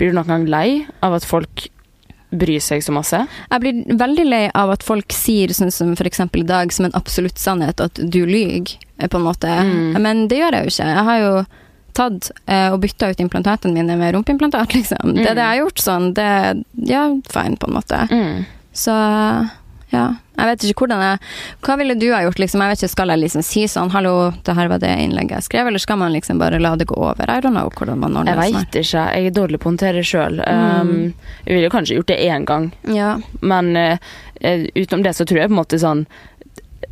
[0.00, 1.68] Blir du noen gang lei av at folk
[2.30, 3.22] bryr seg så masse?
[3.50, 6.94] Jeg blir veldig lei av at folk sier sånn som eksempel i dag som en
[6.98, 9.50] absolutt sannhet at du lyver, eh, på en måte.
[9.50, 9.98] Mm.
[10.02, 10.92] Men det gjør jeg jo ikke.
[10.94, 11.34] Jeg har jo
[12.00, 15.14] tatt eh, og bytta ut implantatene mine med rumpeimplantat, liksom.
[15.18, 16.12] Det er det jeg har gjort sånn.
[16.16, 16.30] Det
[16.90, 18.04] Ja, fine, på en måte.
[18.10, 18.46] Mm.
[18.72, 18.94] Så
[19.92, 20.14] ja.
[20.40, 21.18] Jeg vet ikke hvordan jeg
[21.66, 22.62] Hva ville du ha gjort, liksom?
[22.64, 25.42] Jeg vet ikke, Skal jeg liksom si sånn 'hallo, det her var det innlegget jeg
[25.48, 27.28] skrev', eller skal man liksom bare la det gå over?
[27.28, 28.54] I don't know hvordan man ordner Jeg det.
[28.54, 29.04] veit ikke.
[29.14, 30.40] Jeg er dårlig på å håndtere sjøl.
[30.46, 30.80] Mm.
[30.80, 31.14] Um,
[31.46, 33.18] jeg ville kanskje gjort det én gang, Ja.
[33.42, 33.98] men eh,
[34.74, 36.06] utenom det så tror jeg på en måte sånn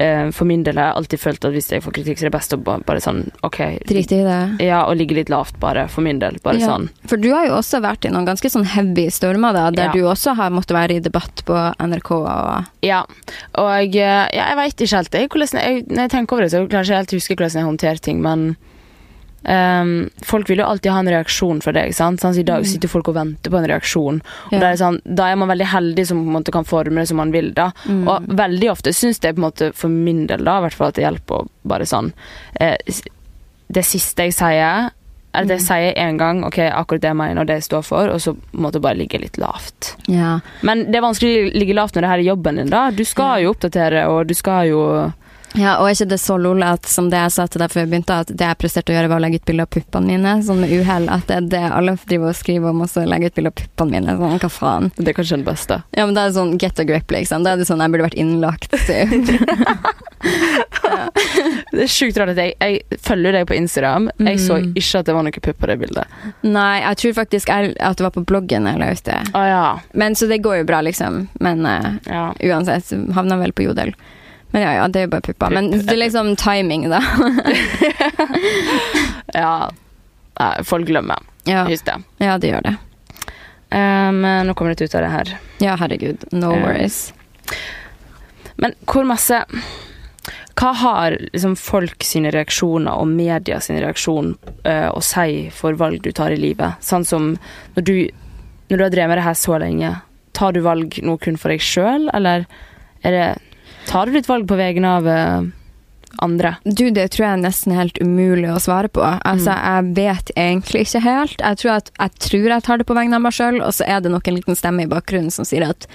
[0.00, 2.30] eh, For min del har jeg alltid følt at hvis jeg får kritikk, så er
[2.30, 3.58] det best å ba- bare sånn OK.
[3.88, 4.38] Drite i det.
[4.66, 5.88] Ja, og ligge litt lavt, bare.
[5.88, 6.38] For min del.
[6.44, 6.88] Bare Ja, sånn.
[7.06, 9.92] For du har jo også vært i noen ganske sånn heavy stormer, da, der Ja.
[9.92, 13.04] du også har måttet være i debatt på NRK og Ja.
[13.54, 16.52] Og eh, ja, jeg veit ikke helt jeg, hvordan jeg, Når jeg tenker over det,
[16.52, 18.56] så klarer jeg ikke helt huske hvordan jeg håndterer ting, men
[19.44, 21.94] ehm, folk vil jo alltid ha en reaksjon fra deg.
[21.94, 22.20] sant?
[22.20, 22.66] Sånn, så I dag Mm.
[22.66, 24.20] sitter folk og venter på en reaksjon.
[24.46, 24.58] Og Ja.
[24.60, 27.30] da, er sånn, da er man veldig heldig som måte kan forme det som man
[27.32, 27.52] vil.
[27.54, 28.06] Mm.
[28.08, 31.42] Og veldig ofte syns jeg måte for min del da, hvert fall at det hjelper
[31.44, 32.12] å bare sånn
[32.60, 32.76] eh,
[33.70, 34.90] Det siste jeg sier,
[35.34, 35.66] er det jeg Mm.
[35.66, 38.34] sier én gang, ok, akkurat det jeg mener og det jeg står for, og så
[38.54, 39.94] måtte jeg bare ligge litt lavt.
[40.08, 40.40] Ja.
[40.62, 42.90] Men det er vanskelig å ligge lavt når det her er jobben din, da.
[42.90, 45.12] Du skal jo oppdatere, og du skal jo
[45.56, 47.90] ja, og er ikke det så lolete som det jeg sa til deg før vi
[47.94, 50.34] begynte, at det jeg presterte å gjøre, var å legge ut bilde av puppene mine,
[50.44, 53.30] sånn med uhell, at det er det alle driver og skriver om, og så legge
[53.30, 54.90] ut bilde av puppene mine, sånn, hva faen.
[54.98, 55.80] Det er kanskje den beste.
[55.96, 57.46] Ja, men da er det sånn get a grip, liksom.
[57.46, 58.76] Da er det sånn jeg burde vært innlagt.
[61.68, 64.08] Det er sjukt rart at jeg, jeg følger deg på Instagram.
[64.24, 64.72] Jeg så Mm.
[64.74, 66.06] ikke at det var noe pupp på det bildet.
[66.42, 69.18] Nei, jeg tror faktisk jeg, at det var på bloggen jeg la ut det.
[69.38, 69.78] Ah, ja.
[69.92, 71.28] Men så det går jo bra, liksom.
[71.40, 72.32] Men uh, ja.
[72.42, 73.94] uansett, havna vel på jodel.
[74.50, 75.52] Men ja, ja, det er jo bare pupper.
[75.52, 77.02] Men det er liksom timing, da.
[79.34, 79.70] Ja.
[80.64, 81.18] Folk glemmer.
[81.44, 81.64] ja.
[81.68, 81.96] Husk det.
[82.18, 82.76] ja, de gjør det.
[83.70, 85.34] Um, nå kommer det ut av det her.
[85.60, 86.24] Ja, herregud.
[86.32, 87.12] No worries.
[88.56, 89.42] Men hvor masse
[90.58, 94.32] Hva har liksom folk sine reaksjoner og media sin reaksjon
[94.64, 96.80] uh, å si for valg du tar i livet?
[96.82, 97.28] Sånn som
[97.76, 97.92] når du,
[98.70, 99.92] når du har drevet med det her så lenge,
[100.34, 102.48] tar du valg nå kun for deg sjøl, eller
[103.06, 103.28] er det
[103.88, 105.46] Tar du ditt valg på vegne av eh,
[106.24, 106.54] andre?
[106.64, 109.00] Du, det tror jeg er nesten helt umulig å svare på.
[109.02, 111.40] Altså, jeg vet egentlig ikke helt.
[111.40, 113.88] Jeg tror, at, jeg tror jeg tar det på vegne av meg sjøl, og så
[113.88, 115.88] er det nok en liten stemme i bakgrunnen som sier at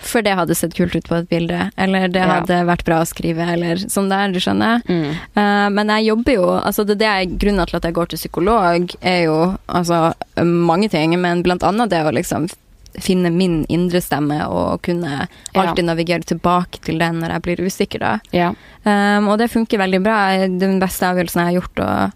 [0.00, 2.38] for det hadde sett kult ut på et bilde, eller det Ja.
[2.38, 4.80] hadde vært bra å skrive, eller sånn der, du skjønner.
[4.88, 5.10] Mm.
[5.36, 8.22] Uh, men jeg jobber jo altså det, det er Grunnen til at jeg går til
[8.22, 9.36] psykolog, er jo
[9.68, 12.48] altså mange ting, men blant annet det å liksom
[12.98, 15.62] finne min indre stemme og kunne Ja.
[15.62, 17.98] alltid navigere tilbake til den når jeg blir usikker.
[18.00, 18.18] da.
[18.32, 18.48] Ja.
[18.84, 20.46] Um, og det funker veldig bra.
[20.48, 22.12] Den beste avgjørelsen jeg har gjort, å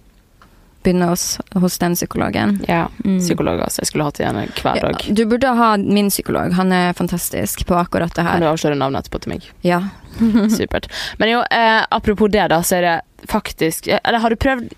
[0.84, 2.58] begynne hos, hos den psykologen.
[2.68, 2.88] ja.
[3.04, 3.18] Mm.
[3.20, 3.80] Psykolog, altså.
[3.80, 5.14] Jeg skulle hatt igjen hver Ja, dag.
[5.14, 6.52] du burde ha min psykolog.
[6.52, 8.32] Han er fantastisk på akkurat det her.
[8.32, 9.42] Kan du avsløre navnet etterpå til meg?
[9.62, 9.80] Ja.
[10.58, 10.88] Supert.
[11.18, 14.68] Men jo, eh, apropos det, da, så er det faktisk Eller har du prøvd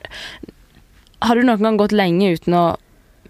[1.22, 2.76] Har du noen gang gått lenge uten å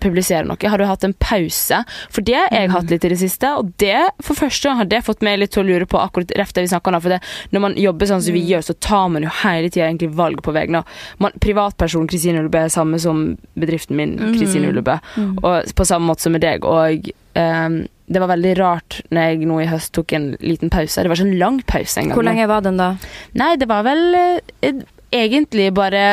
[0.02, 0.58] publisere noe?
[0.70, 1.82] Har du hatt en pause?
[2.12, 4.90] For det har jeg hatt litt i det siste, og det for første gang har
[4.90, 7.02] det fått meg litt til å lure på akkurat rett det vi snakker om.
[7.04, 7.20] For det,
[7.54, 10.42] når man jobber sånn som vi gjør, så tar man jo hele tida egentlig valg
[10.44, 13.28] på vegne av Privatpersonen Kristine Ullebø er samme som
[13.58, 14.98] bedriften min, Kristine Ullebø.
[15.16, 15.36] Mm.
[15.42, 16.66] Og på samme måte som med deg.
[16.66, 21.02] Og um, det var veldig rart når jeg nå i høst tok en liten pause.
[21.02, 22.18] Det var ikke en lang pause engang.
[22.18, 22.92] Hvor lenge var den, da?
[23.38, 26.06] Nei, det var vel eh, egentlig bare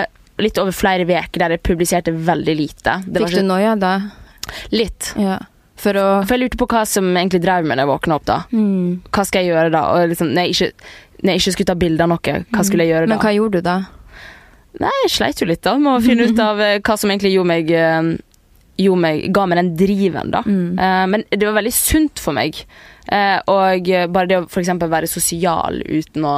[0.45, 2.99] litt over flere uker der jeg publiserte veldig lite.
[3.07, 3.93] Det var Fikk du noia da?
[4.75, 5.13] litt.
[5.19, 5.39] Ja.
[5.79, 8.25] For å For jeg lurte på hva som egentlig drev meg når jeg våkna opp,
[8.29, 8.37] da.
[8.51, 9.09] mm.
[9.11, 9.81] Hva skal jeg gjøre da?
[9.95, 10.91] Og liksom, når, jeg ikke,
[11.23, 13.11] når jeg ikke skulle ta bilde av noe, hva skulle jeg gjøre da?
[13.15, 13.77] Men hva gjorde du da?
[14.83, 17.33] Nei, jeg sleit jo litt da med å finne ut av eh, hva som egentlig
[17.35, 18.13] gjorde meg, eh,
[18.83, 20.41] gjorde meg Ga meg den driven, da.
[20.47, 20.79] Mm.
[20.79, 22.63] Eh, men det var veldig sunt for meg.
[23.51, 24.69] Og bare det å f.eks.
[24.79, 26.37] være sosial uten å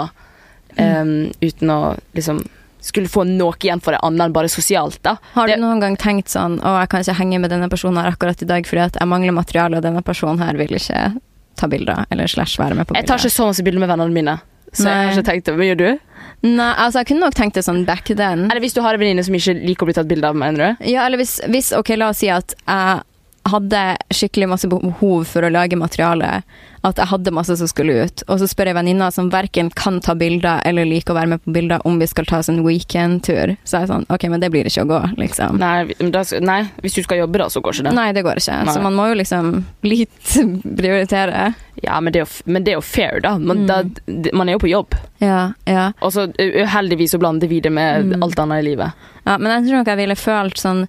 [0.82, 1.12] eh,
[1.46, 1.80] Uten å
[2.18, 2.42] liksom
[2.86, 5.16] skulle få noe igjen for det annet enn bare sosialt, da.
[5.34, 7.98] Har Det- du noen gang tenkt sånn Å, jeg kan ikke henge med denne personen
[8.04, 11.20] her akkurat i dag fordi at jeg mangler materiale, og denne personen her vil ikke
[11.58, 13.02] ta bilder, eller slash være med på bilder?
[13.02, 14.40] Jeg tar ikke så masse bilder med vennene mine.
[14.74, 15.14] Så jeg har Nei.
[15.16, 15.58] ikke tenkt det.
[15.58, 16.00] Men gjør du?
[16.44, 18.52] Nei, altså jeg kunne nok tenkt det sånn back then.
[18.52, 20.76] Eller hvis du har en venninne som ikke liker å bli tatt bilde av, mener
[20.78, 20.86] du?
[20.92, 23.02] Ja, eller hvis, hvis Ok, la oss si at jeg
[23.46, 23.82] hadde
[24.14, 26.42] skikkelig masse behov for å lage materiale.
[26.86, 28.22] At jeg hadde masse som skulle ut.
[28.30, 31.42] Og så spør jeg venninna som verken kan ta bilder eller liker å være med
[31.46, 33.56] på bilder, om vi skal ta oss en weekendtur.
[33.66, 35.58] Så er jeg sånn OK, men det blir ikke å gå, liksom.
[35.62, 37.96] Nei, men da, nei, hvis du skal jobbe, da, så går ikke det.
[37.98, 38.60] Nei, det går ikke.
[38.66, 38.76] Nei.
[38.78, 39.52] Så man må jo liksom
[39.86, 40.36] litt
[40.82, 41.54] prioritere.
[41.84, 43.36] Ja, men det, er jo, men det er jo fair, da.
[43.38, 43.68] Man, Mm.
[43.68, 44.32] da.
[44.38, 44.94] Man er jo på jobb.
[45.22, 45.90] Ja, ja.
[46.02, 48.24] Og så uheldigvis så blander vi det med Mm.
[48.24, 48.92] alt annet i livet.
[49.26, 49.38] ja.
[49.38, 50.88] Men jeg tror nok jeg ville følt sånn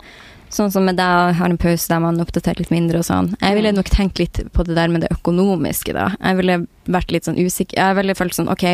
[0.52, 3.32] Sånn som med deg, har en pause der man oppdaterer litt mindre og sånn.
[3.40, 6.12] Jeg ville nok tenkt litt på det der med det økonomiske, da.
[6.20, 7.80] Jeg ville vært litt sånn usikker.
[7.80, 8.64] Jeg ville følt sånn OK,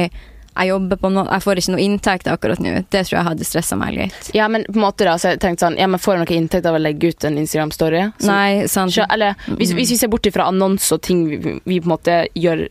[0.52, 2.72] jeg jobber på noe Jeg får ikke noe inntekt akkurat nå.
[2.92, 4.30] Det tror jeg hadde stressa meg litt.
[4.36, 6.36] Ja, men på en måte da, så jeg tenkte sånn Ja, men får jeg noe
[6.42, 8.02] inntekt av å legge ut en Instagram-story?
[8.28, 8.92] Nei, sant.
[8.92, 9.76] Så, eller hvis, Mm.
[9.80, 12.66] hvis vi ser bort fra annonser og ting vi, vi på en måte gjør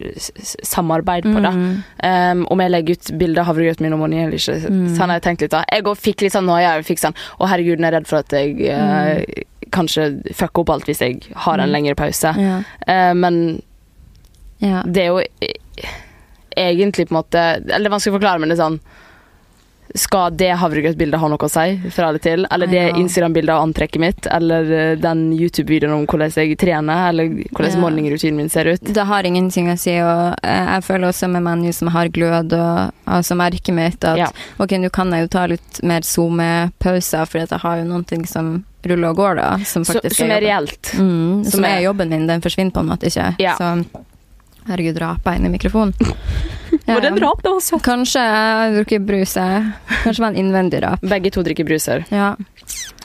[0.63, 1.52] samarbeid på, da.
[1.52, 1.72] Mm.
[2.04, 4.60] Um, om jeg legger ut bilde av havregrøten min om morgenen eller ikke.
[4.70, 4.86] Mm.
[4.96, 5.63] Sånn har jeg tenkt litt da.
[5.72, 6.76] Jeg går, fikk litt sånn noia.
[6.80, 10.06] Jeg fikk sånn Å, herregud, jeg er redd for at jeg eh, kanskje
[10.38, 11.74] fucker opp alt hvis jeg har en Mm.
[11.76, 12.34] lengre pause.
[12.38, 12.62] Ja.
[12.88, 13.62] Uh, men
[14.62, 14.84] ja.
[14.86, 15.91] det er jo eh,
[16.58, 18.80] egentlig på en måte Eller det er vanskelig å forklare, men det er sånn
[19.94, 22.46] Skal det havregrøtbildet ha noe å si fra eller til?
[22.56, 24.28] Eller det Instagram-bildet av antrekket mitt?
[24.32, 27.10] Eller eh, den YouTube-videoen om hvordan jeg trener?
[27.10, 27.82] Eller hvordan Ja.
[27.84, 28.80] morgenrutinen min ser ut?
[28.88, 32.08] Det har ingenting å si, og eh, jeg føler også med meg nå som har
[32.08, 34.30] glød og altså merket mitt, at Ja.
[34.64, 38.24] ok, nå kan jeg jo ta litt mer SoMe-pauser, for jeg har jo noen ting
[38.26, 39.50] som ruller og går, da.
[39.68, 40.94] Som Så, faktisk som er er reelt.
[40.96, 42.28] Mm, som, Som er er- jobben min.
[42.32, 43.36] Den forsvinner på en måte ikke.
[43.44, 43.58] Ja.
[43.60, 43.84] Så
[44.69, 45.93] herregud, rapa inn i mikrofonen.
[46.86, 47.43] Var det en rap?
[47.43, 47.84] Det var søtt.
[47.84, 49.34] Kanskje jeg drukker brus.
[49.36, 51.04] Kanskje det var en innvendig rap.
[51.04, 52.06] Begge to drikker bruser.
[52.10, 52.34] Ja.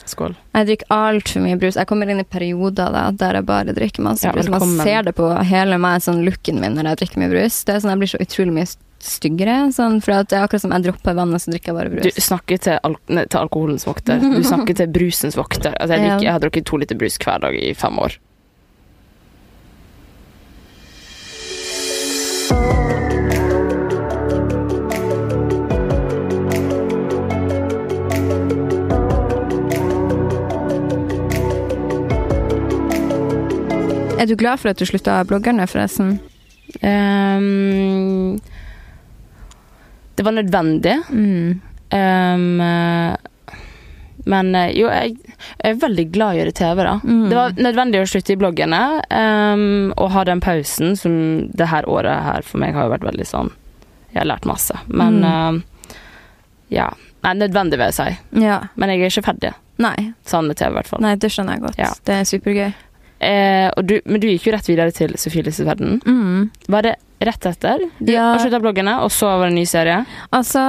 [0.07, 0.37] Skål.
[0.55, 1.75] Jeg drikker altfor mye brus.
[1.75, 4.47] Jeg kommer inn i perioder da, der jeg bare drikker masse Ja, brus.
[4.51, 7.59] Man ser det på hele meg, sånn looken min når jeg drikker mye brus.
[7.67, 8.69] Det er sånn Jeg blir så utrolig mye
[9.03, 9.57] styggere.
[9.75, 12.07] Sånn, for det er akkurat som jeg dropper vannet, så drikker jeg bare brus.
[12.15, 14.23] Du snakker til, al til alkoholens vokter.
[14.23, 15.75] Du snakker til brusens vokter.
[15.75, 18.15] Altså, jeg, drikker, jeg har drukket to liter brus hver dag i fem år.
[34.27, 36.17] Er du glad for at du slutta bloggerne, forresten?
[36.83, 38.35] Um,
[40.19, 40.97] det var nødvendig.
[41.09, 41.61] Mm.
[41.95, 43.15] Ehm, eh,
[44.27, 45.13] men eh, jo, jeg,
[45.61, 46.95] jeg er veldig glad i å gjøre TV, da.
[47.07, 47.21] Mm.
[47.31, 51.15] Det var nødvendig å slutte i bloggene um, og ha den pausen som
[51.55, 53.53] det her året her for meg har jo vært veldig sånn
[54.11, 54.75] Jeg har lært masse.
[54.91, 55.61] Men Mm.
[55.61, 55.95] uh,
[56.73, 56.89] ja.
[57.23, 58.43] Nei, nødvendig, vil jeg si.
[58.43, 58.59] Ja.
[58.75, 59.53] Men jeg er ikke ferdig.
[59.79, 59.95] Nei.
[60.27, 61.01] Sånn med TV, i hvert fall.
[61.05, 61.79] Nei, det skjønner jeg godt.
[61.79, 61.93] Ja.
[62.03, 62.73] Det er supergøy.
[63.19, 65.99] Eh, du, men du gikk jo rett videre til Sofie Lises verden.
[66.05, 66.49] Mm.
[66.67, 67.81] Var det rett etter?
[67.97, 68.35] Du Ja.
[68.35, 70.05] avslutta bloggene, og så var det en ny serie?
[70.31, 70.61] Altså,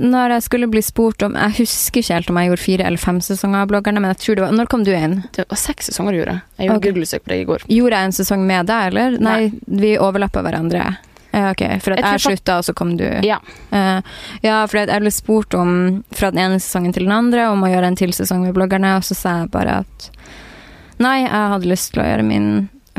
[0.00, 2.98] når jeg skulle bli spurt om Jeg husker ikke helt om jeg gjorde fire eller
[2.98, 5.24] fem sesonger av bloggerne, men jeg tror det var Når kom du inn?
[5.36, 6.40] Det var seks sesonger du gjorde.
[6.56, 6.90] Jeg gjorde okay.
[6.90, 7.68] Google-søk på deg i går.
[7.68, 9.20] Gjorde jeg en sesong med deg, eller?
[9.20, 10.96] Nei, vi overlappa hverandre.
[11.32, 13.06] Ja, ok, for at Jeg jeg, slutta, og så kom du.
[13.22, 13.38] Ja.
[13.70, 14.00] Eh,
[14.42, 17.70] ja, for jeg ble spurt om fra den ene sesongen til den andre om å
[17.70, 20.10] gjøre en til sesong med bloggerne, og så sa jeg bare at
[21.02, 22.50] nei, jeg hadde lyst til å gjøre min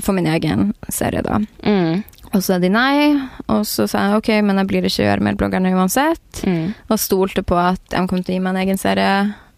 [0.02, 1.40] for min egen serie, da.
[1.68, 2.02] Mm.
[2.32, 3.12] Og så sa de nei,
[3.52, 6.44] og så sa jeg ok, men jeg blir ikke gjøre mer bloggerne uansett.
[6.48, 6.72] Mm.
[6.88, 9.12] Og stolte på at de kom til å gi meg en egen serie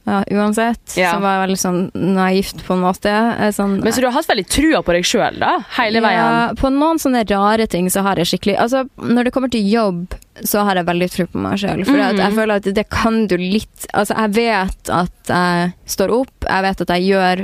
[0.06, 0.98] ja, uansett.
[1.00, 1.14] Ja.
[1.14, 3.14] Som var veldig sånn naivt, på en måte.
[3.56, 5.54] Sånn, Men så du har hatt veldig trua på deg sjøl, da?
[5.78, 6.20] Hele veien?
[6.20, 9.64] Ja, på noen sånne rare ting så har jeg skikkelig Altså, når det kommer til
[9.70, 10.14] jobb,
[10.44, 11.86] så har jeg veldig tro på meg sjøl.
[11.86, 12.04] For mm.
[12.04, 12.20] Mhm.
[12.20, 16.62] jeg føler at det kan du litt Altså, jeg vet at jeg står opp, jeg
[16.68, 17.44] vet at jeg gjør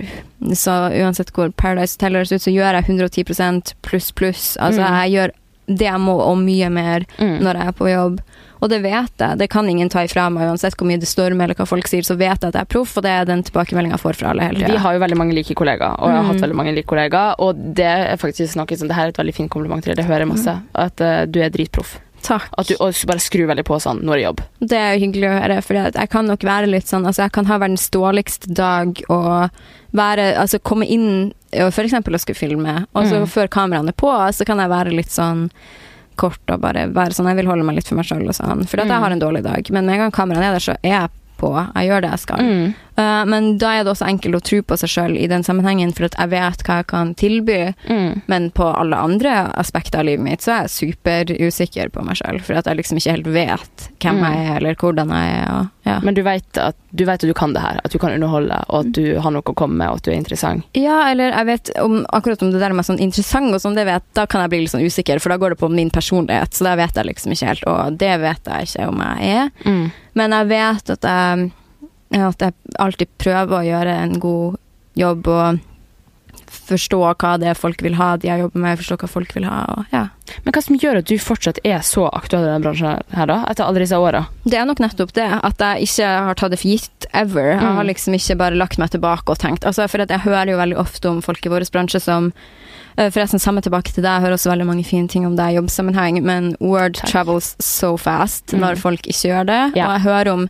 [0.55, 4.57] Så uansett hvor Paradise Teller ser ut, så gjør jeg 110% pluss pluss.
[4.59, 4.99] Altså, Mm.
[5.03, 5.31] jeg gjør
[5.69, 7.39] det jeg må, og mye mer Mm.
[7.43, 8.19] når jeg er på jobb.
[8.61, 9.37] Og det vet jeg.
[9.39, 12.03] Det kan ingen ta ifra meg, uansett hvor mye det stormer eller hva folk sier,
[12.03, 14.33] så vet jeg at jeg er proff, og det er den tilbakemeldinga jeg får fra
[14.33, 16.29] alle hele Vi har jo veldig mange like kollegaer, og jeg har Mm.
[16.33, 17.35] hatt veldig mange like kollegaer.
[17.39, 20.03] Og det er faktisk noe som Det her er et veldig fint kompliment til deg,
[20.03, 20.61] det hører jeg masse.
[20.75, 21.99] At uh, du er dritproff.
[22.21, 22.49] Takk.
[22.59, 22.75] At du
[23.07, 24.41] bare skrur veldig på sånn når det er jobb.
[24.59, 27.31] Det er jo hyggelig å høre, for jeg kan nok være litt sånn Altså, jeg
[27.31, 29.49] kan ha verdens dårligste dag og
[29.95, 33.27] være Altså, komme inn og eksempel å skulle filme, og så Mm.
[33.31, 35.49] før kameraene er på, så kan jeg være litt sånn
[36.19, 38.65] kort og bare være sånn Jeg vil holde meg litt for meg sjøl og sånn,
[38.67, 39.03] for at jeg Mm.
[39.05, 39.71] har en dårlig dag.
[39.71, 41.49] Men med en gang kameraet er der, så er jeg på.
[41.55, 42.43] Jeg gjør det jeg skal.
[42.43, 42.73] Mm.
[42.99, 45.93] Uh, men da er det også enkelt å tro på seg sjøl i den sammenhengen,
[45.95, 47.59] for jeg vet hva jeg kan tilby.
[47.87, 48.21] Mm.
[48.27, 52.41] Men på alle andre aspekter av livet mitt så er jeg superusikker på meg sjøl,
[52.43, 54.25] for at jeg liksom ikke helt vet hvem Mm.
[54.25, 55.45] jeg er, eller hvordan jeg er.
[55.55, 55.99] Og, ja.
[56.03, 58.57] Men du vet, at, du vet at du kan det her, at du kan underholde,
[58.69, 60.65] og at du har noe å komme med, og at du er interessant.
[60.77, 63.85] ja, eller jeg vet om, akkurat om det der med sånn interessant og sånn, det
[63.87, 66.53] vet, da kan jeg bli litt sånn usikker, for da går det på min personlighet,
[66.53, 69.49] så da vet jeg liksom ikke helt, og det vet jeg ikke om jeg er.
[69.65, 69.87] Mm.
[70.19, 71.51] Men jeg vet at jeg,
[72.11, 74.57] at jeg alltid prøver å gjøre en god
[74.97, 75.59] jobb og
[76.49, 79.45] forstå hva det er folk vil ha, de jeg jobber med, forstå hva folk vil
[79.45, 79.59] ha.
[79.73, 80.03] Og, ja.
[80.45, 83.37] Men hva som gjør at du fortsatt er så aktuell i denne bransjen her, da?
[83.49, 84.23] Etter alle disse åra?
[84.45, 87.51] Det er nok nettopp det, at jeg ikke har tatt det for gitt ever.
[87.53, 87.89] Jeg har Mm.
[87.91, 90.77] liksom ikke bare lagt meg tilbake og tenkt altså For at jeg hører jo veldig
[90.77, 92.31] ofte om folk i vår bransje som
[92.97, 95.53] eh, Forresten, samme tilbake til deg, jeg hører også veldig mange fine ting om deg
[95.53, 97.09] i jobbsammenheng, men word Takk.
[97.09, 98.59] travels so fast Mm.
[98.61, 99.75] når folk ikke gjør det.
[99.77, 99.85] Ja.
[99.87, 100.49] Og jeg hører om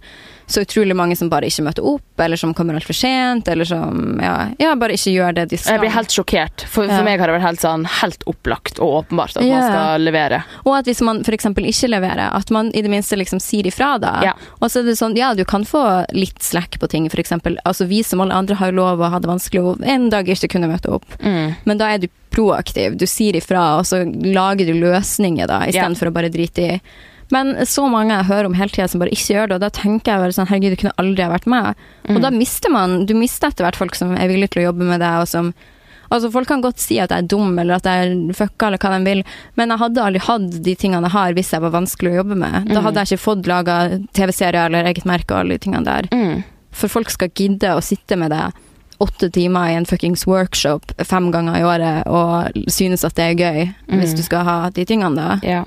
[0.49, 4.19] så utrolig mange som bare ikke møter opp, eller som kommer altfor sent, eller som
[4.23, 5.77] ja, ja, bare ikke gjør det de skal.
[5.77, 6.65] Jeg blir helt sjokkert.
[6.67, 7.03] For, Ja.
[7.05, 10.41] meg har det vært helt sånn helt opplagt og åpenbart at man skal levere.
[10.65, 11.45] Og at hvis man f.eks.
[11.53, 14.33] ikke leverer, at man i det minste liksom sier ifra da.
[14.59, 15.83] Og så er det sånn, ja, du kan få
[16.17, 17.31] litt slack på ting, f.eks.
[17.63, 20.49] Altså vi som alle andre har lov å ha det vanskelig og en dag ikke
[20.55, 21.05] kunne møte opp.
[21.21, 21.53] Mm.
[21.69, 26.09] Men da er du proaktiv, du sier ifra, og så lager du løsninger da, istedenfor
[26.09, 26.81] å bare drite i.
[27.31, 29.69] Men så mange jeg hører om hele tida som bare ikke gjør det, og da
[29.69, 31.75] tenker jeg bare sånn, herregud, du kunne aldri ha vært med.
[32.09, 32.21] Og Mm.
[32.21, 34.99] da mister man, du mister etter hvert folk som er villige til å jobbe med
[34.99, 35.53] deg, og som
[36.11, 38.79] Altså Folk kan godt si at jeg er dum, eller at jeg er fucka, eller
[38.79, 39.23] hva de vil,
[39.55, 42.35] men jeg hadde aldri hatt de tingene jeg har hvis jeg var vanskelig å jobbe
[42.35, 42.65] med.
[42.65, 42.83] Da Mm.
[42.83, 43.75] hadde jeg ikke fått laga
[44.11, 46.07] TV-serier eller eget merke og alle de tingene der.
[46.11, 46.43] Mm.
[46.71, 48.53] For folk skal gidde å sitte med deg
[48.99, 53.35] åtte timer i en fuckings workshop fem ganger i året og synes at det er
[53.45, 53.99] gøy, Mm.
[54.01, 55.39] hvis du skal ha de tingene da.
[55.43, 55.63] Ja.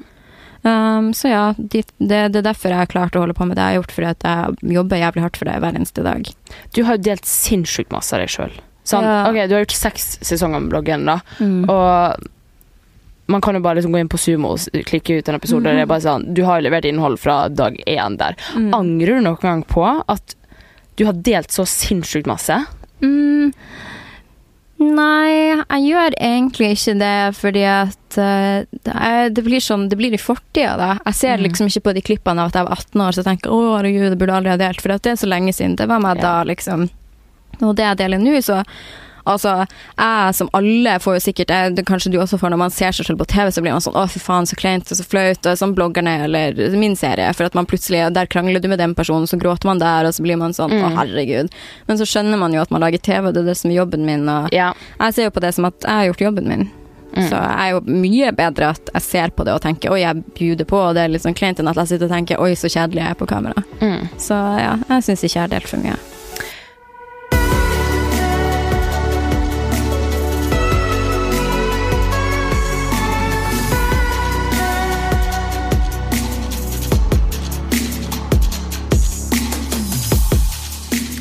[0.63, 3.57] Um, så ja, de, det, det er derfor jeg har klart å holde på med
[3.59, 6.29] det jeg har gjort, fordi at jeg jobber jævlig hardt for det hver eneste dag.
[6.77, 8.53] Du har jo delt sinnssykt masse av deg sjøl.
[8.87, 9.25] Sånn, Ja.
[9.31, 11.21] ok, du har gjort seks sesonger med bloggen, da.
[11.39, 11.65] Mm.
[11.71, 12.29] Og
[13.33, 15.67] man kan jo bare liksom gå inn på Sumo og klikke ut en episode.
[15.67, 18.35] og Det er bare sånn, du har jo levert innhold fra dag én der.
[18.55, 18.71] Mm.
[18.75, 20.35] Angrer du noen gang på at
[20.99, 22.59] du har delt så sinnssykt masse?
[23.03, 23.53] Mm,
[24.83, 30.21] nei, jeg gjør egentlig ikke det, fordi at uh, det, blir sånn Det blir i
[30.21, 30.91] fortida, da.
[31.07, 31.45] Jeg ser Mm.
[31.49, 33.77] liksom ikke på de klippene av at jeg var 18 år så tenker jeg, å
[33.79, 35.77] herregud, det burde aldri ha delt, for det er så lenge siden.
[35.77, 36.23] Det var meg Ja.
[36.23, 36.91] da, liksom.
[37.61, 38.65] Og det jeg deler nå, så
[39.27, 39.67] Altså,
[39.99, 42.91] jeg som alle får jo sikkert jeg, det Kanskje du også får når man ser
[42.93, 45.05] seg selv på TV, så blir man sånn å, fy faen, så kleint og så
[45.07, 48.79] flaut, og sånn bloggerne eller min serie, for at man plutselig Der krangler du med
[48.79, 50.97] den personen, så gråter man der, og så blir man sånn å, Mm.
[50.99, 51.51] herregud.
[51.89, 53.75] Men så skjønner man jo at man lager TV, og det er det som er
[53.85, 54.73] jobben min, og Ja.
[55.01, 56.71] jeg ser jo på det som at jeg har gjort jobben min.
[57.15, 57.29] Mm.
[57.29, 60.25] Så jeg er jo mye bedre at jeg ser på det og tenker oi, jeg
[60.35, 62.53] bjuder på, og det er litt sånn kleint enn at jeg sitter og tenker oi,
[62.55, 63.63] så kjedelig jeg er på kamera.
[63.81, 64.09] Mm.
[64.17, 65.97] Så ja, jeg syns ikke jeg har delt for mye.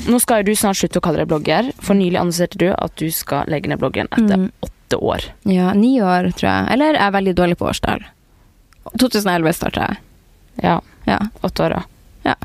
[0.08, 2.96] Nå skal jo du snart slutte å kalle deg blogger, for nylig annonserte du at
[2.98, 4.52] du skal legge ned bloggen etter Mm.
[4.62, 5.22] åtte år.
[5.46, 6.72] Ja, ni år, tror jeg.
[6.74, 8.02] Eller jeg er veldig dårlig på årstall.
[8.98, 9.98] 2011 starta jeg.
[10.64, 11.20] Ja, Ja.
[11.44, 11.84] åtte år, da.
[12.26, 12.36] Ja.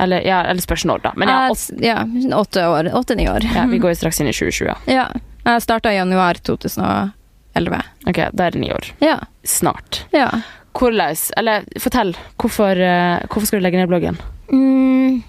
[0.00, 1.12] Eller, ja, eller spørs når, da.
[1.16, 2.04] Men ja, åtte, ja,
[2.38, 2.90] åtte år.
[2.94, 3.42] Åtte-ni år.
[3.54, 4.76] ja, vi går jo straks inn i 2020.
[4.86, 5.08] Ja.
[5.44, 7.82] Jeg starta i januar 2011.
[8.06, 8.92] Ok, da er det ni år.
[9.00, 9.18] Ja.
[9.44, 10.04] Snart.
[10.12, 10.30] ja.
[10.78, 12.14] Hvordan Eller fortell.
[12.38, 14.18] Hvorfor, eh, hvorfor skal du legge ned bloggen?
[14.52, 15.24] Mm.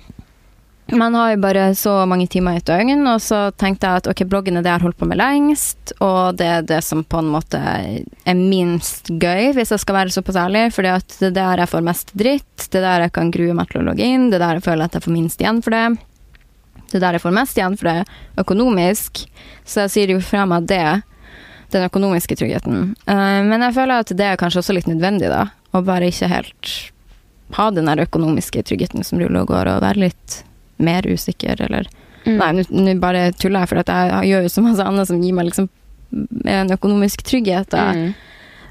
[0.91, 4.09] Man har jo bare så mange timer i et døgn, og så tenkte jeg at
[4.09, 7.03] ok, bloggen er det jeg har holdt på med lengst, og det er det som
[7.05, 11.37] på en måte er minst gøy, hvis jeg skal være såpass ærlig, at det er
[11.37, 14.05] der jeg får mest dritt, det er der jeg kan grue meg til å logge
[14.05, 15.85] inn, det er der jeg føler at jeg får minst igjen for det,
[16.89, 19.23] det er der jeg får mest igjen for det økonomisk,
[19.67, 20.83] så jeg sier jo fra meg det,
[21.69, 22.93] den økonomiske tryggheten.
[23.05, 26.31] Eh, men jeg føler at det er kanskje også litt nødvendig, da, å bare ikke
[26.31, 26.77] helt
[27.57, 30.43] ha den der økonomiske tryggheten som ruller og går, og være litt
[30.79, 31.87] mer usikker, eller
[32.27, 32.35] Mm.
[32.37, 35.31] Nei, nå- bare tuller jeg, for at jeg gjør jo så masse annet som gir
[35.33, 35.69] meg liksom
[36.45, 37.71] en økonomisk trygghet.
[37.71, 38.09] Mm.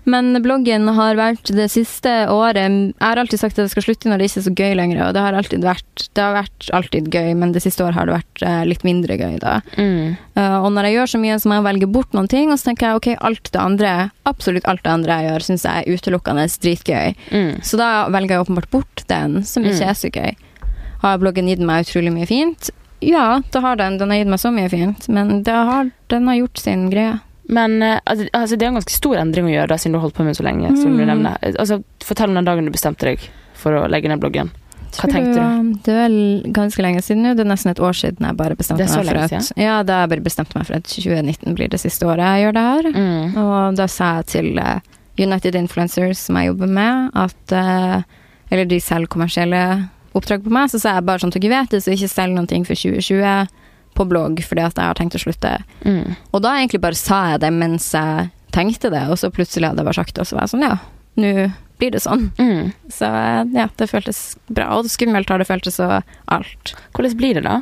[0.08, 4.08] Men bloggen har vært det siste året Jeg har alltid sagt at jeg skal slutte
[4.08, 6.68] når det ikke er så gøy lenger, og det har alltid vært, det har vært
[6.76, 9.60] alltid gøy, men det siste året har det vært eh, litt mindre gøy, da.
[9.76, 10.16] Mm.
[10.36, 12.58] Eh, og når jeg gjør så mye, så må jeg velge bort noen ting, og
[12.60, 15.84] så tenker jeg ok, alt det andre, absolutt alt det andre jeg gjør, syns jeg
[15.88, 17.14] er utelukkende dritgøy.
[17.32, 17.62] Mm.
[17.64, 19.88] Så da velger jeg åpenbart bort den, som ikke Mm.
[19.88, 20.36] er så gøy.
[21.02, 22.70] Har bloggen gitt meg utrolig mye fint?
[23.00, 23.98] Ja, det har den.
[24.00, 27.18] Den har gitt meg så mye fint, men har, den har gjort sin greie.
[27.48, 29.98] Men eh, altså, altså, det er en ganske stor endring å gjøre, da, siden du
[30.00, 30.72] har holdt på med så lenge.
[30.76, 31.06] Som du Mm.
[31.12, 31.38] nevner.
[31.58, 33.22] Altså, fortell om den dagen du bestemte deg
[33.54, 34.50] for å legge ned bloggen.
[34.88, 35.72] Hva Tror tenkte du?
[35.84, 37.34] Det er ganske lenge siden nå.
[37.36, 40.08] Det er nesten et år siden jeg bare bestemte meg for at Ja, da jeg
[40.14, 42.88] bare bestemt meg for at 2019 blir det siste året jeg gjør det her.
[42.96, 43.36] Mm.
[43.36, 44.80] Og da sa jeg til eh,
[45.18, 48.02] United Influencers, som jeg jobber med, at eh,
[48.50, 49.62] Eller de selger kommersielle
[50.18, 52.50] oppdrag på meg, så sa jeg bare sånn dere vet det, så ikke selg noen
[52.50, 53.54] ting for 2020
[53.98, 55.54] på blogg, fordi at jeg har tenkt å slutte.
[55.82, 56.18] Mm.
[56.30, 59.82] Og da egentlig bare sa jeg det mens jeg tenkte det, og så plutselig hadde
[59.82, 60.76] jeg bare sagt det, og så var jeg sånn, ja,
[61.18, 61.32] nå
[61.78, 62.28] blir det sånn.
[62.38, 62.70] Mm.
[62.90, 64.70] Så eh, ja, det føltes bra.
[64.76, 66.00] Og skummelt har det føltes og
[66.34, 66.74] alt.
[66.96, 67.60] Hvordan blir det, da?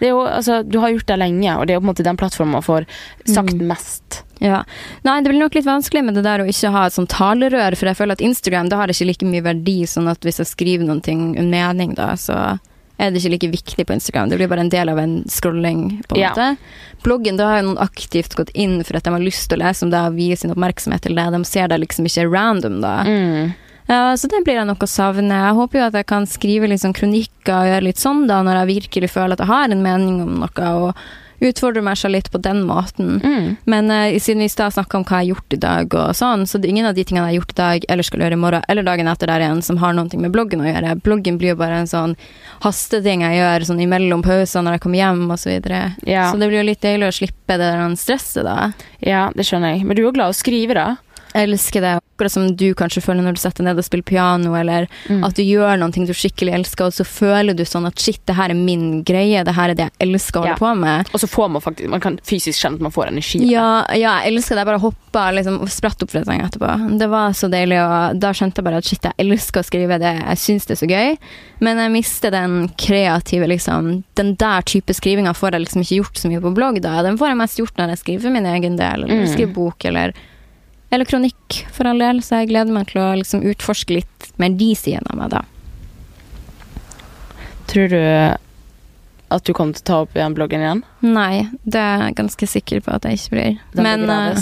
[0.00, 2.04] Det jo, altså, du har gjort det lenge, og det er jo på en måte
[2.04, 2.86] den plattformen man får
[3.24, 3.66] sagt Mm.
[3.66, 4.22] mest.
[4.40, 4.62] Ja.
[5.04, 7.76] Nei, det blir nok litt vanskelig med det der å ikke ha et sånt talerør,
[7.76, 10.46] for jeg føler at Instagram det har ikke like mye verdi, sånn at hvis jeg
[10.46, 12.58] skriver noen ting, en mening, da, så
[12.98, 14.28] er det ikke like viktig på Instagram.
[14.30, 16.30] Det blir bare en del av en scrolling, på en Ja.
[16.32, 16.56] måte.
[17.02, 19.64] Bloggen, da har jo noen aktivt gått inn for at de har lyst til å
[19.64, 21.30] lese om det og vie sin oppmerksomhet til det.
[21.32, 23.04] De ser det liksom ikke random, da.
[23.04, 23.54] Mm.
[23.86, 25.42] Ja, så det blir jeg nok å savne.
[25.46, 28.40] Jeg håper jo at jeg kan skrive litt sånn kronikker og gjøre litt sånn, da,
[28.46, 31.06] når jeg virkelig føler at jeg har en mening om noe, og
[31.44, 33.18] utfordre meg selv litt på den måten.
[33.20, 33.48] Mm.
[33.68, 36.46] Men uh, siden vi i snakka om hva jeg har gjort i dag, og sånn,
[36.48, 38.38] så det er ingen av de tingene jeg har gjort i dag eller skal gjøre
[38.38, 40.96] i morgen eller dagen etter der igjen, som har noe med bloggen å gjøre.
[41.04, 42.16] Bloggen blir jo bare en sånn
[42.64, 45.44] hasteting jeg gjør sånn imellom pauser når jeg kommer hjem osv.
[45.46, 45.80] Så, videre.
[46.02, 46.24] Ja.
[46.32, 48.72] så det blir jo litt deilig å slippe det der stresset, da.
[49.04, 49.84] ja, det skjønner jeg.
[49.86, 50.86] Men du er jo glad i å skrive, da?
[51.36, 54.54] Elsker det, akkurat som du kanskje føler når du setter deg ned og spiller piano,
[54.56, 55.22] eller Mm.
[55.26, 58.34] at du gjør noe du skikkelig elsker, og så føler du sånn at shit, det
[58.36, 60.56] her er min greie, det her er det jeg elsker å holde Ja.
[60.56, 61.08] på med.
[61.12, 63.40] Og så får man faktisk Man kan fysisk kjenne at man får energi.
[63.50, 64.64] Ja, ja, jeg elsker det.
[64.64, 66.98] Jeg bare hoppa liksom, og spratt opp fra senga etterpå.
[66.98, 69.98] Det var så deilig, og da skjønte jeg bare at shit, jeg elsker å skrive
[70.00, 70.14] det.
[70.24, 71.18] Jeg syns det er så gøy.
[71.60, 76.16] Men jeg mister den kreative, liksom Den der type skrivinga får jeg liksom ikke gjort
[76.16, 77.02] så mye på blogg, da.
[77.02, 79.28] Den får jeg mest gjort når jeg skriver for min egen del, eller Mm.
[79.34, 80.12] skriver bok, eller
[80.90, 82.22] eller kronikk, for all del.
[82.22, 85.44] Så jeg gleder meg til å liksom utforske litt mer de sidene av meg, da.
[87.66, 88.00] Tror du
[89.26, 90.84] at du kommer til å ta opp igjen bloggen igjen?
[91.02, 93.56] Nei, det er jeg ganske sikker på at jeg ikke blir.
[93.82, 94.38] Men, uh.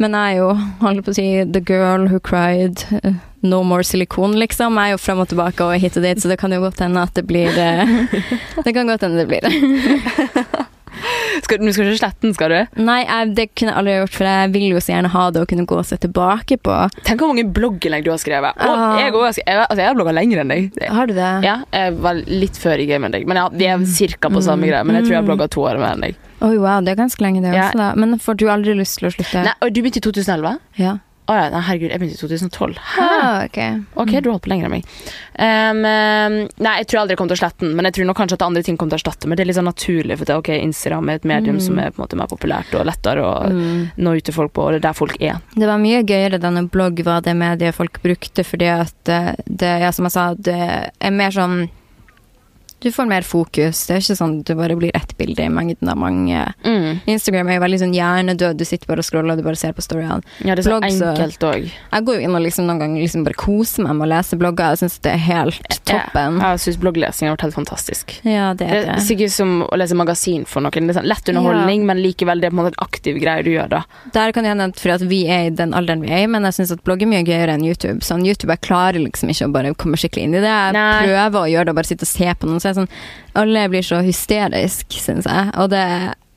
[0.00, 0.46] Men jeg er jo,
[0.80, 2.86] holder på å si, the girl who cried.
[3.02, 4.76] eh, No more silikon, liksom.
[4.76, 6.80] Jeg er jo frem og tilbake og hit og dit, så det kan jo godt
[6.80, 7.88] hende at det blir uh,
[8.64, 9.52] Det kan godt hende det blir det.
[11.42, 12.82] Skal, du skal ikke slette den, skal du?
[12.84, 15.42] Nei, jeg, det kunne jeg aldri gjort, for jeg vil jo så gjerne ha det
[15.42, 16.76] å kunne gå og se tilbake på.
[17.06, 18.54] Tenk hvor mange blogginnlegg du har skrevet.
[18.60, 18.98] Og Ah.
[19.00, 20.80] jeg, også, jeg, altså, jeg har blogga lenger enn deg.
[20.90, 21.30] Har du det?
[21.44, 23.26] Ja, jeg var litt før i gamet enn deg.
[23.26, 24.68] Men ja, vi er cirka på samme Mm.
[24.70, 24.84] greie.
[24.84, 25.30] Men jeg tror jeg har Mm.
[25.32, 26.16] blogga to år mer enn deg.
[26.42, 27.68] Oi, wow, det er ganske lenge, det Ja.
[27.68, 27.94] også, da.
[27.96, 29.44] Men får du aldri lyst til å slutte?
[29.44, 30.58] Nei, og du begynte i 2011?
[30.76, 30.98] Ja.
[31.30, 32.78] Å ja, nei, herregud, jeg begynte i 2012.
[32.90, 33.04] Hæ?
[33.06, 33.58] Ah, ok.
[34.02, 34.88] Ok, du har holdt på lenger enn meg.
[35.38, 38.08] Um, um, nei, jeg tror aldri jeg kommer til å slette den, men jeg tror
[38.08, 39.28] nok kanskje at andre ting kommer til å erstatte.
[39.30, 41.62] Men det er litt sånn naturlig, for det, er, ok, Instagram er et medium Mm.
[41.68, 43.90] som er på en måte mer populært og lettere å Mm.
[43.96, 45.38] nå ut til folk på, og det er der folk er.
[45.54, 49.36] Det var mye gøyere da når blogg var det mediet folk brukte, fordi at det,
[49.46, 51.68] det ja, som jeg sa, det er mer sånn
[52.80, 53.82] Du får mer fokus.
[53.86, 56.44] Det er ikke sånn at du bare blir ett bilde i mengden av mange.
[56.64, 57.02] Mm.
[57.12, 58.60] Instagram er jo veldig sånn hjernedød.
[58.60, 60.24] Du sitter bare og scroller, du bare ser på storyene.
[60.40, 61.66] Ja, det er så Blogg, enkelt òg.
[61.68, 64.38] Jeg går jo inn og liksom noen ganger liksom bare koser meg med å lese
[64.40, 64.74] blogger.
[64.74, 66.40] Jeg syns det er helt toppen.
[66.40, 68.16] Jeg syns blogglesing har vært helt fantastisk.
[68.24, 70.88] Ja, det er Det det er sikkert som å lese magasin for noen.
[70.88, 73.44] Det er sånn lett underholdning, men likevel det er på en måte en aktiv greie
[73.44, 73.82] du gjør da.
[74.14, 76.48] Der kan det hende fordi at vi er i den alderen vi er i, men
[76.48, 78.00] jeg syns at blogg er mye gøyere enn YouTube.
[78.06, 80.48] Sånn, YouTube jeg klarer liksom ikke å bare komme skikkelig inn i det.
[80.48, 81.04] Jeg Nei.
[81.04, 82.62] prøver å gjøre det og bare sitte og se på noen.
[82.74, 82.96] Så er det sånn,
[83.44, 85.52] alle blir så hysterisk, syns jeg.
[85.60, 85.84] Og det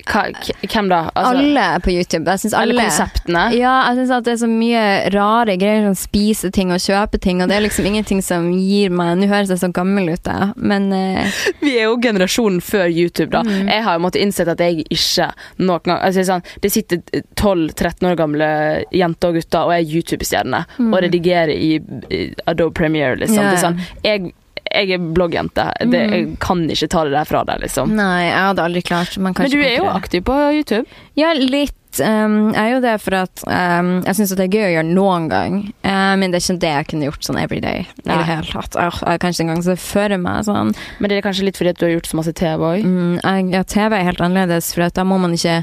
[0.03, 0.25] Hva,
[0.67, 0.97] hvem da?
[1.15, 2.27] Altså, Alle på YouTube.
[2.27, 3.43] Alle alle konseptene?
[3.55, 4.81] Ja, jeg syns at det er så mye
[5.13, 8.91] rare greier, sånn spise ting og kjøpe ting, og det er liksom ingenting som gir
[8.91, 11.23] meg Nå høres jeg så gammel ut, da, men uh,
[11.63, 13.45] Vi er jo generasjonen før YouTube, da.
[13.47, 13.71] Mm.
[13.71, 15.29] Jeg har jo måttet innsett at jeg ikke
[15.63, 17.01] noen gang altså, det sånn, Det sitter
[17.39, 18.51] 12-13 år gamle
[18.91, 20.91] jenter og gutter og er YouTube-stjerner Mm.
[20.93, 21.77] og redigerer i,
[22.11, 23.39] i Adobe Premiere, liksom.
[23.39, 23.51] Yeah.
[23.55, 24.33] Det sånn, jeg,
[24.73, 25.67] jeg er bloggjente.
[25.79, 26.11] Det, Mm.
[26.13, 27.93] jeg kan ikke ta det der fra deg, liksom.
[27.95, 30.85] Nei, jeg hadde aldri klart man kan Men du er jo aktiv på YouTube.
[31.15, 31.75] Ja, litt.
[32.01, 34.93] Um, jeg er jo det for at um, jeg syns det er gøy å gjøre
[34.95, 37.83] noen gang, uh, men det er ikke det jeg kunne gjort sånn every day.
[38.01, 38.15] I Nei.
[38.17, 38.73] det hele tatt.
[38.81, 40.73] Åh, jeg kan ikke engang se for meg sånn.
[40.97, 42.81] Men det er kanskje litt fordi at du har gjort så masse TV òg.
[42.81, 45.59] Mm, jeg, ja, TV er helt annerledes, for da må man ikke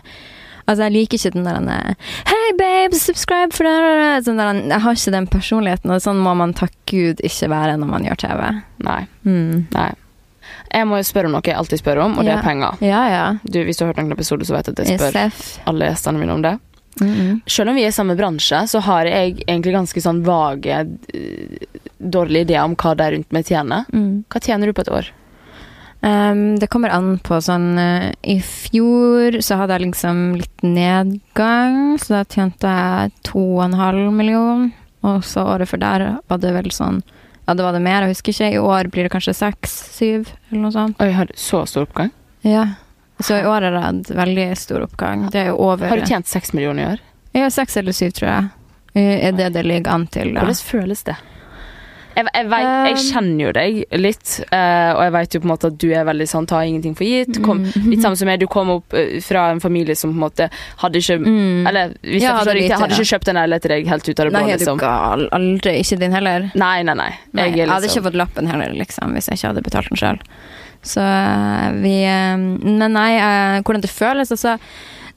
[0.67, 1.95] Altså, jeg liker ikke den der
[2.29, 6.35] Hei, babe, subscribe for det sånn der, Jeg har ikke den personligheten, og sånn må
[6.37, 8.63] man takk Gud ikke være når man gjør TV.
[8.87, 9.01] Nei.
[9.25, 9.67] Mm.
[9.75, 9.91] nei.
[10.71, 12.39] Jeg må jo spørre om noe jeg alltid spør om, og det Ja.
[12.39, 12.79] er penger.
[12.81, 13.25] Ja, ja.
[13.45, 15.59] Du, hvis du har hørt noen episoder, så vet jeg at jeg spør SF.
[15.67, 16.59] alle gjestene mine om det.
[17.01, 17.41] Mm -hmm.
[17.47, 21.57] Selv om vi er i samme bransje, så har jeg egentlig ganske sånn vage, eh,
[21.99, 23.85] dårlige ideer om hva de rundt meg tjener.
[23.93, 24.25] Mm.
[24.29, 25.11] Hva tjener du på et år?
[26.01, 31.99] Um, det kommer an på sånn uh, I fjor så hadde jeg liksom litt nedgang,
[32.01, 34.71] så da tjente jeg to og en halv million.
[35.05, 37.03] Og så året før der var det vel sånn
[37.47, 38.49] Ja, det var det mer, jeg husker ikke.
[38.55, 41.01] I år blir det kanskje seks, syv, eller noe sånt.
[41.03, 42.13] Oi, har du så stor oppgang?
[42.47, 42.67] Ja.
[43.21, 45.27] Så i år har jeg hatt veldig stor oppgang.
[45.33, 47.03] Det er jo over Har du tjent seks millioner i år?
[47.37, 48.49] Ja, seks eller syv, tror jeg.
[49.01, 50.47] Er det det ligger an til, da.
[50.47, 51.19] Hvordan føles det?
[52.17, 55.47] Jeg, jeg, vet, jeg Um, kjenner jo deg litt, eh, og jeg vet jo på
[55.47, 57.39] en måte at du er veldig sånn ta ingenting for gitt.
[57.45, 57.87] Kom, Mm.
[57.93, 60.49] litt samme som meg, du kom opp eh, fra en familie som på en måte
[60.83, 61.67] hadde ikke Mm.
[61.71, 64.21] Eller hvis Ja, jeg forstår riktig, hadde ikke kjøpt en leilighet til deg helt ut
[64.21, 64.79] av det blå, Nei, du liksom.
[64.79, 65.29] gal?
[65.33, 65.75] Aldri.
[65.81, 66.51] Ikke din heller?
[66.55, 67.11] Nei, nei, nei.
[67.33, 69.63] Nei, Jeg jeg, er hadde ikke liksom fått lappen heller, liksom, hvis jeg ikke hadde
[69.63, 70.19] betalt den sjøl.
[70.83, 71.97] Så eh, vi
[72.65, 74.59] Men nei, hvordan det føles, altså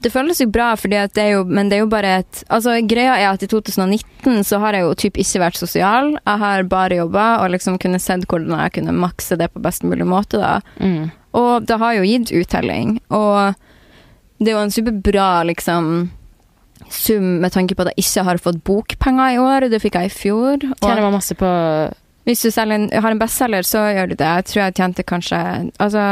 [0.04, 3.30] det føles jo bra, det jo, men det er jo bare et Altså, greia er
[3.30, 6.12] at i 2019 så har jeg jo typ ikke vært sosial.
[6.18, 9.86] Jeg har bare jobba og liksom kunne sett hvordan jeg kunne makse det på best
[9.86, 10.58] mulig måte, da.
[10.80, 11.08] Mm.
[11.34, 12.98] Og det har jo gitt uttelling.
[13.14, 13.56] Og
[14.38, 15.90] det er jo en superbra liksom
[16.92, 19.68] sum med tanke på at jeg ikke har fått bokpenger i år.
[19.72, 20.58] Det fikk jeg i fjor.
[20.60, 21.50] Tjener Og man masse på
[22.24, 24.24] hvis du en, har en bestselger, så gjør du det.
[24.24, 25.40] Jeg tror jeg tjente kanskje
[25.76, 26.04] Altså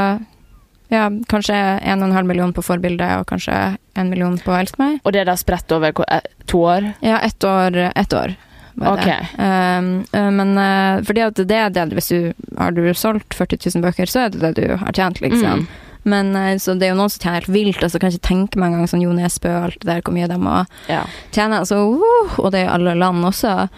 [0.93, 3.55] ja, kanskje 1,5 million på forbildet og kanskje
[3.97, 4.99] 1 million på Elsk meg.
[5.07, 6.93] Og det er da spredt over eh, to år?
[7.01, 7.79] Ja, ett år.
[7.97, 8.35] Ett år
[8.75, 9.07] var det.
[9.07, 9.39] Ok.
[9.39, 13.87] Um, men uh, fordi at det er det Hvis du har du solgt 40 000
[13.87, 15.65] bøker, så er det det du har tjent, liksom.
[15.65, 15.89] Mm.
[16.03, 17.83] Men så det er jo noen som tjener helt vilt.
[17.85, 20.27] Altså, kan ikke tenke meg engang sånn Jo Nesbø og alt det der, hvor mye
[20.27, 20.57] de må
[20.91, 21.05] Ja.
[21.31, 21.61] tjene.
[21.63, 23.69] Altså, uh, og det er i alle land også.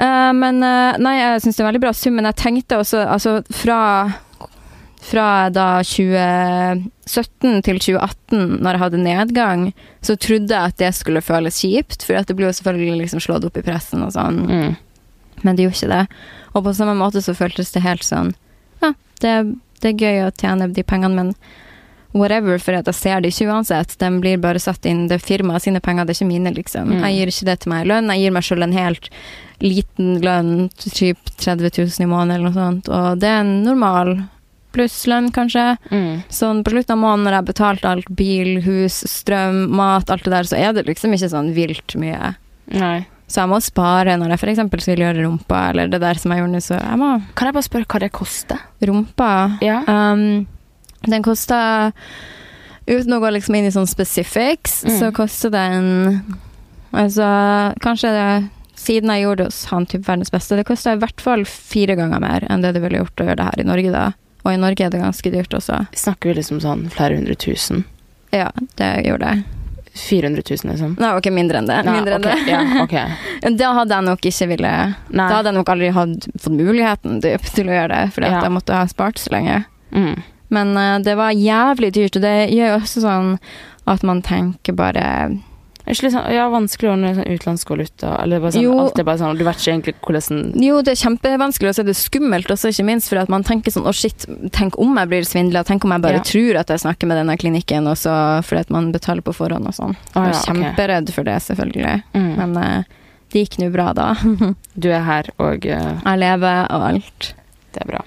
[0.00, 3.42] Uh, men nei, jeg syns det er veldig bra sum, men jeg tenkte også Altså,
[3.52, 3.80] fra
[5.02, 9.64] fra da 2017 til 2018, når jeg hadde nedgang,
[10.04, 13.22] så trodde jeg at det skulle føles kjipt, for at det blir jo selvfølgelig liksom
[13.24, 14.76] slått opp i pressen og sånn, Mm.
[15.42, 16.06] men det gjorde ikke det.
[16.54, 18.34] Og på samme måte så føltes det helt sånn
[18.82, 21.34] Ja, det, det er gøy å tjene de pengene, men
[22.14, 23.94] whatever, for at jeg ser det ikke uansett.
[23.98, 26.90] De blir bare satt inn, det er firmaet sine penger, det er ikke mine, liksom.
[26.92, 27.00] Mm.
[27.06, 29.08] Jeg gir ikke det til meg i lønn, jeg gir meg sjøl en helt
[29.62, 34.12] liten lønn, typ 30 000 i måneden eller noe sånt, og det er en normal
[34.74, 35.76] plusslønn, kanskje.
[35.92, 36.22] Mm.
[36.32, 40.24] Sånn på slutten av måneden når jeg har betalt alt, bil, hus, strøm, mat, alt
[40.26, 42.34] det der, så er det liksom ikke sånn vilt mye.
[42.72, 43.06] Nei.
[43.32, 44.82] Så jeg må spare når jeg f.eks.
[44.84, 47.54] skal gjøre rumpa, eller det der som jeg gjorde nå, så jeg må Kan jeg
[47.56, 48.58] bare spørre hva det koster?
[48.84, 49.28] Rumpa
[49.64, 49.78] Ja.
[49.88, 50.46] um,
[51.08, 51.92] Den koster
[52.86, 54.98] Uten å gå liksom inn i sånn specifics, Mm.
[54.98, 56.36] så koster den
[56.92, 57.24] Altså,
[57.80, 61.20] kanskje det Siden jeg gjorde det hos han typ verdens beste, det kosta i hvert
[61.22, 63.92] fall fire ganger mer enn det det ville gjort å gjøre det her i Norge,
[63.94, 64.12] da.
[64.42, 65.84] Og i Norge er det ganske dyrt også.
[65.94, 67.84] Snakker vi liksom sånn flere hundre tusen?
[68.34, 68.48] Ja,
[68.80, 69.44] det gjorde jeg.
[69.94, 70.96] 400 000, liksom?
[70.98, 71.76] Nei, ok, mindre enn det.
[71.84, 72.52] Nei, mindre enn ok, det.
[72.52, 73.52] Ja, okay.
[73.60, 75.26] Da hadde jeg nok ikke ville Nei.
[75.26, 78.40] Da hadde jeg nok aldri hatt, fått muligheten dyp, til å gjøre det, fordi Ja.
[78.46, 79.58] jeg måtte ha spart så lenge.
[79.92, 80.22] Mm.
[80.52, 83.30] Men uh, det var jævlig dyrt, og det gjør jo også sånn
[83.92, 85.04] at man tenker bare
[85.82, 88.12] Er ikke litt sånn, ja, vanskelig å ordne sånn utenlandsk valuta?
[88.22, 88.74] Eller bare sånn, Jo.
[88.78, 91.82] alt er bare sånn, du vet ikke egentlig hvordan Jo, det er kjempevanskelig, og så
[91.82, 94.94] er det skummelt også, ikke minst for at man tenker sånn Å, shit, tenk om
[95.00, 96.24] jeg blir svindla, tenk om jeg bare Ja.
[96.28, 98.14] tror at jeg snakker med denne klinikken, og så
[98.46, 99.96] fordi at man betaler på forhånd og sånn.
[100.14, 101.14] Jeg er ja, kjemperedd okay.
[101.18, 102.02] for det, selvfølgelig.
[102.14, 102.32] mm.
[102.38, 102.84] Men uh,
[103.32, 104.14] det gikk nå bra, da.
[104.78, 107.34] Du er her, og uh, jeg lever og alt.
[107.74, 108.04] det er bra.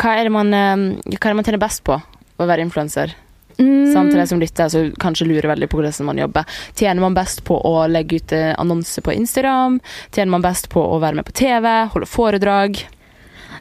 [0.00, 3.14] Hva er det man, uh, hva er det man tjener best på å være influenser?
[3.60, 3.92] Mm.
[3.92, 4.10] Sant?
[4.10, 6.44] til deg som lytter, så kanskje lurer veldig på hvordan man jobber.
[6.74, 9.80] Tjener man best på å legge ut eh, annonser på Instagram?
[10.10, 11.68] Tjener man best på å være med på TV?
[11.92, 12.80] Holde foredrag?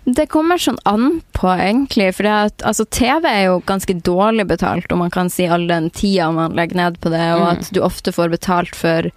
[0.09, 2.13] Det kommer sånn an på, egentlig.
[2.17, 5.89] For at, altså, TV er jo ganske dårlig betalt, og man kan si all den
[5.93, 7.51] tida man legger ned på det, og Mm.
[7.51, 9.11] at du ofte får betalt for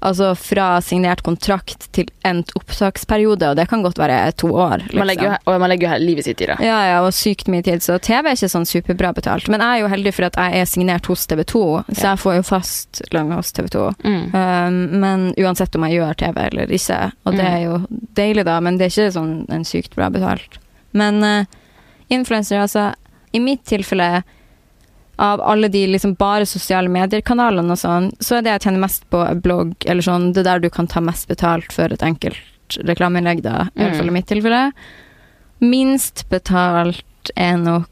[0.00, 4.78] Altså fra signert kontrakt til endt opptaksperiode, og det kan godt være to år.
[4.86, 4.98] Liksom.
[5.02, 6.56] Man legger jo, og man legger jo livet sitt i det.
[6.64, 9.50] Ja, ja, og sykt mye tid, så TV er ikke sånn superbra betalt.
[9.52, 12.22] Men jeg er jo heldig for at jeg er signert hos TV 2, så jeg
[12.22, 13.84] får jo fast lønn hos TV 2.
[14.06, 14.24] Mm.
[14.32, 17.52] Um, men uansett om jeg gjør TV eller ikke, og det Mm.
[17.52, 17.76] er jo
[18.16, 20.56] deilig da, men det er ikke sånn en sykt bra betalt.
[20.96, 21.44] Men uh,
[22.08, 22.88] influensere, altså,
[23.36, 24.22] i mitt tilfelle,
[25.20, 29.04] av alle de liksom bare sosiale medier-kanalene og sånn, så er det jeg tjener mest
[29.12, 32.78] på blogg, eller sånn, det er der du kan ta mest betalt for et enkelt
[32.88, 33.98] reklameinnlegg, da, i hvert Mm.
[33.98, 34.62] fall i mitt tilfelle.
[35.60, 37.88] Minst betalt er nok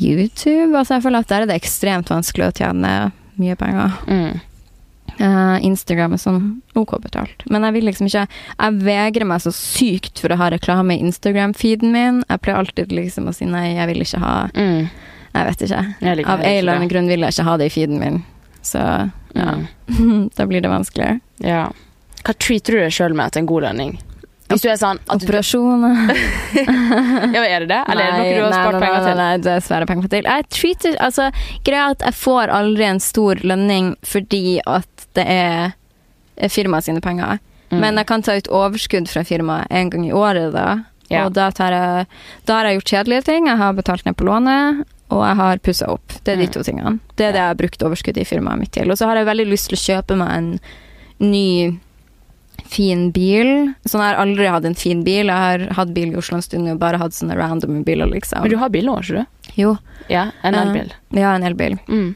[0.00, 0.72] YouTube.
[0.78, 2.92] Altså, jeg føler at der er det ekstremt vanskelig å tjene
[3.40, 3.92] mye penger.
[4.08, 4.40] Mm.
[5.18, 6.44] Eh, Instagram er sånn
[6.78, 7.44] ok betalt.
[7.52, 11.02] Men jeg vil liksom ikke Jeg vegrer meg så sykt for å ha reklame i
[11.04, 12.22] Instagram-feeden min.
[12.28, 14.88] Jeg pleier alltid liksom å si nei, jeg vil ikke ha Mm.
[15.32, 15.82] Jeg vet ikke.
[16.02, 18.18] Jeg Av en eller annen grunn vil jeg ikke ha det i feeden min.
[18.62, 18.78] Så
[19.34, 19.54] ja.
[19.88, 20.28] Mm.
[20.36, 21.20] da blir det vanskeligere.
[21.38, 21.70] Ja.
[22.22, 23.94] Hva treater du deg sjøl med etter en god lønning?
[24.52, 25.94] Hvis du er sånn at du, Operasjoner
[27.36, 27.80] Ja, er det det?
[27.88, 29.20] Eller er det noe du har spart nei, penger nei, til?
[29.22, 30.28] Nei, jeg penger til.
[30.28, 31.28] Jeg treater, altså,
[31.66, 37.02] greia er at jeg får aldri en stor lønning fordi at det er firmaet sine
[37.04, 37.40] penger.
[37.72, 37.80] Mm.
[37.80, 40.82] Men jeg kan ta ut overskudd fra firmaet en gang i året, da.
[41.12, 41.26] Ja.
[41.26, 42.06] Og da, tar jeg,
[42.48, 43.48] da har jeg gjort kjedelige ting.
[43.50, 44.82] Jeg har betalt ned på lånet,
[45.12, 46.14] og jeg har pussa opp.
[46.24, 46.52] Det er de Mm.
[46.52, 46.98] to tingene.
[47.16, 48.90] Det er det jeg har brukt overskuddet i firmaet mitt til.
[48.90, 50.60] Og så har jeg veldig lyst til å kjøpe meg en
[51.20, 51.78] ny,
[52.72, 53.52] fin bil.
[53.84, 55.28] Sånn jeg har aldri hatt en fin bil.
[55.28, 58.44] Jeg har hatt bil i Oslo en stund og bare hatt sånne random biler, liksom.
[58.44, 59.52] Men du har bil nå, ikke du?
[59.60, 59.76] Jo.
[60.10, 60.88] Ja, en elbil.
[60.88, 61.22] elbil.
[61.22, 61.78] Ja, en elbil.
[61.88, 62.10] Mm.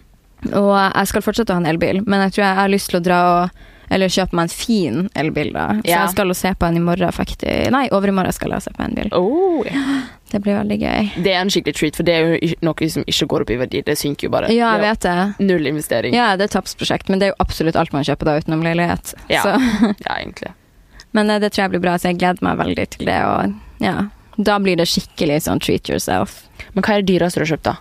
[0.53, 3.01] Og jeg skal fortsette å ha en elbil, men jeg tror jeg har lyst til
[3.01, 5.67] å dra og Eller kjøpe meg en fin elbil, da.
[5.79, 6.01] Så Ja.
[6.03, 7.71] jeg skal jo se på en i morgen, faktisk.
[7.71, 9.09] Nei, overmorgen skal jeg se på en bil.
[9.13, 9.63] Oh,
[10.33, 11.23] Det blir veldig gøy.
[11.23, 13.57] det er en skikkelig treat, for det er jo noe som ikke går opp i
[13.57, 13.83] verdi.
[13.85, 14.51] Det synker jo bare.
[14.51, 15.35] Ja, jeg vet det.
[15.47, 16.15] Null investering.
[16.15, 19.15] Ja, det er tapsprosjekt, men det er jo absolutt alt man kjøper da, utenom leilighet.
[19.31, 19.43] Ja.
[19.43, 20.51] Så, Ja, egentlig.
[21.13, 23.21] men eh, det tror jeg blir bra, så jeg gleder meg veldig til det.
[23.25, 26.43] Og ja, da blir det skikkelig sånn treat yourself.
[26.75, 27.77] Men hva er det dyreste du har kjøpt, da?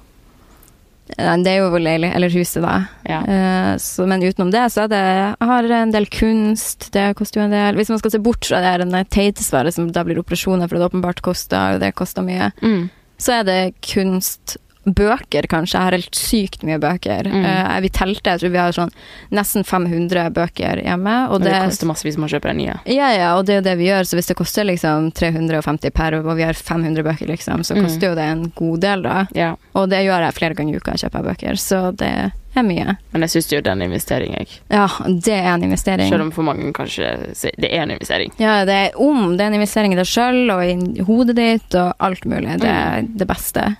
[1.07, 2.75] Det er jo leilig, eller huset, da.
[3.05, 3.19] Ja.
[3.29, 7.41] Eh, så, men utenom det, så er det Jeg har en del kunst, det koster
[7.41, 7.75] jo en del.
[7.77, 10.79] Hvis man skal se bort fra det her den teitesvaret som da blir operasjoner, for
[10.81, 12.89] det åpenbart koster, og det koster mye, Mm.
[13.21, 14.57] så er det kunst.
[14.85, 15.73] Bøker, kanskje.
[15.79, 17.25] Jeg har helt sykt mye bøker.
[17.31, 17.45] Mm.
[17.45, 18.91] Uh, vi telte, jeg tror vi har sånn
[19.33, 21.15] nesten 500 bøker hjemme.
[21.29, 22.77] Og Og det, det, koster masse hvis man kjøper en nye.
[22.85, 24.05] ja, ja, og det er jo det vi gjør.
[24.05, 27.83] Så hvis det koster liksom 350 per, og vi har 500 bøker, liksom, så Mm.
[27.83, 29.25] koster jo det en god del, da.
[29.33, 29.55] Ja.
[29.75, 31.57] Og det gjør jeg flere ganger i uka, kjøper jeg bøker.
[31.59, 32.97] Så det er mye.
[33.11, 34.47] Men jeg syns jo det er en investering, jeg.
[34.71, 36.07] Ja, det er en investering.
[36.09, 38.31] Selv om for mange kanskje det er en investering.
[38.39, 39.35] Ja, det er om.
[39.35, 42.59] Det er en investering i deg sjøl og i hodet ditt og alt mulig.
[42.61, 43.17] Det er Mm.
[43.17, 43.75] det beste.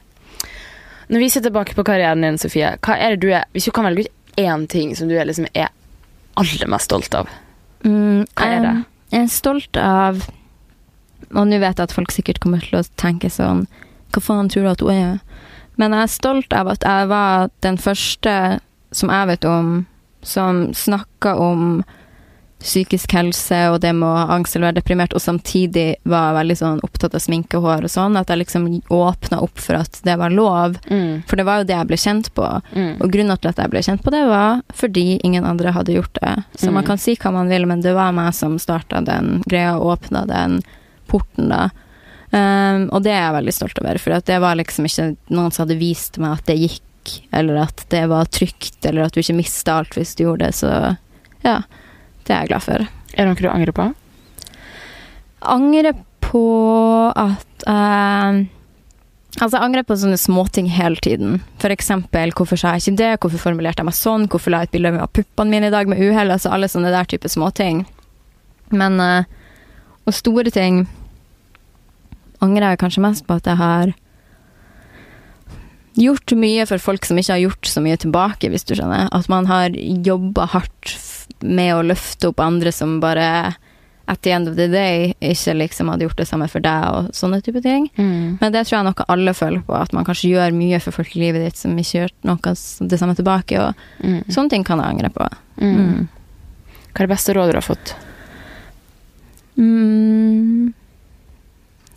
[1.09, 3.71] Når vi ser tilbake på karrieren din, Sofie, hva er det du er Hvis du
[3.75, 5.69] kan velge ut én ting som du er, liksom, er
[6.35, 7.29] aller mest stolt av,
[7.85, 8.69] Mm, Hva er det?
[8.71, 10.23] Um, Jeg er stolt av
[11.35, 13.67] Og nå vet jeg at folk sikkert kommer til å tenke sånn
[14.15, 15.19] Hva faen tror du at hun er?
[15.77, 18.59] Men jeg er stolt av at jeg var den første
[18.95, 19.85] som jeg vet om,
[20.23, 21.83] som snakka om
[22.65, 26.55] psykisk helse og det med å ha angst eller være deprimert, og samtidig var veldig
[26.57, 28.17] sånn opptatt av sminke og hår og sånn.
[28.17, 30.79] At jeg liksom åpna opp for at det var lov.
[30.89, 31.23] mm.
[31.29, 32.47] For det var jo det jeg ble kjent på.
[32.73, 32.91] Mm.
[33.01, 36.17] Og grunnen til at jeg ble kjent på det, var fordi ingen andre hadde gjort
[36.21, 36.35] det.
[36.57, 36.73] Så Mm.
[36.73, 39.97] man kan si hva man vil, men det var meg som starta den greia og
[39.99, 40.61] åpna den
[41.07, 41.69] porten, da.
[42.35, 45.53] Um, og det er jeg veldig stolt over, for at det var liksom ikke noen
[45.53, 46.81] som hadde vist meg at det gikk,
[47.31, 50.55] eller at det var trygt, eller at du ikke mista alt hvis du gjorde det.
[50.57, 50.71] Så
[51.45, 51.59] ja,
[52.25, 52.87] det er jeg glad for.
[53.15, 53.91] Er det noe du angrer på?
[55.45, 55.93] angrer
[56.25, 56.43] på
[57.15, 58.43] at eh,
[59.35, 61.41] Altså, jeg angrer på sånne småting hele tiden.
[61.59, 63.09] For eksempel, hvorfor sa jeg ikke det?
[63.19, 64.29] Hvorfor formulerte jeg meg sånn?
[64.31, 66.31] Hvorfor la jeg et bilde av puppene mine i dag med uhell?
[66.31, 67.81] Altså alle sånne der type småting.
[68.71, 69.27] Men eh,
[70.07, 70.85] Og store ting
[72.39, 73.91] angrer jeg kanskje mest på at jeg har
[75.99, 79.11] gjort mye for folk som ikke har gjort så mye tilbake, hvis du skjønner.
[79.11, 80.95] At man har jobba hardt
[81.41, 83.55] med å løfte opp andre som bare
[84.07, 87.07] at the end of the day ikke liksom hadde gjort det samme for deg, og
[87.17, 87.87] sånne type ting.
[87.97, 88.37] Mm.
[88.41, 91.15] Men det tror jeg noe alle føler på, at man kanskje gjør mye for folk
[91.17, 92.53] i livet ditt som ikke gjør noe
[92.91, 93.73] det samme tilbake, og
[94.05, 94.21] Mm.
[94.29, 95.25] sånne ting kan jeg angre på.
[95.57, 95.75] Mm.
[95.75, 96.07] Mm.
[96.93, 97.95] Hva er det beste rådet du har fått?
[99.57, 100.73] Mm.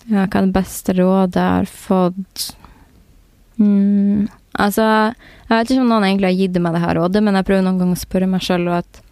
[0.09, 2.47] Ja, hva er det beste rådet jeg har fått?
[3.61, 4.29] Mm.
[4.59, 4.83] Altså,
[5.49, 7.67] jeg vet ikke om noen egentlig har gitt meg det her rådet, men jeg prøver
[7.67, 9.03] noen ganger å spørre meg sjøl at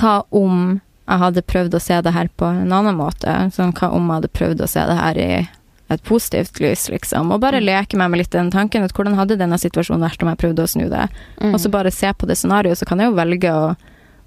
[0.00, 3.32] hva om jeg hadde prøvd å se det her på en annen måte?
[3.52, 5.48] Sånn, hva om jeg hadde prøvd å se det her i
[5.92, 7.32] et positivt lys, liksom?
[7.34, 7.66] Og bare Mm.
[7.66, 10.62] leke meg med litt den tanken at hvordan hadde denne situasjonen vært om jeg prøvde
[10.64, 11.08] å snu det?
[11.40, 11.52] Mm.
[11.54, 13.76] Og så bare se på det scenarioet, så kan jeg jo velge å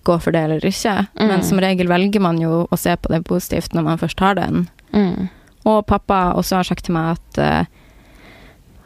[0.06, 1.08] gå for det eller ikke.
[1.18, 1.28] Mm.
[1.28, 4.36] Men som regel velger man jo å se på det positivt når man først har
[4.36, 4.68] den.
[4.94, 5.30] Mm.
[5.66, 7.66] Og pappa også har sagt til meg at han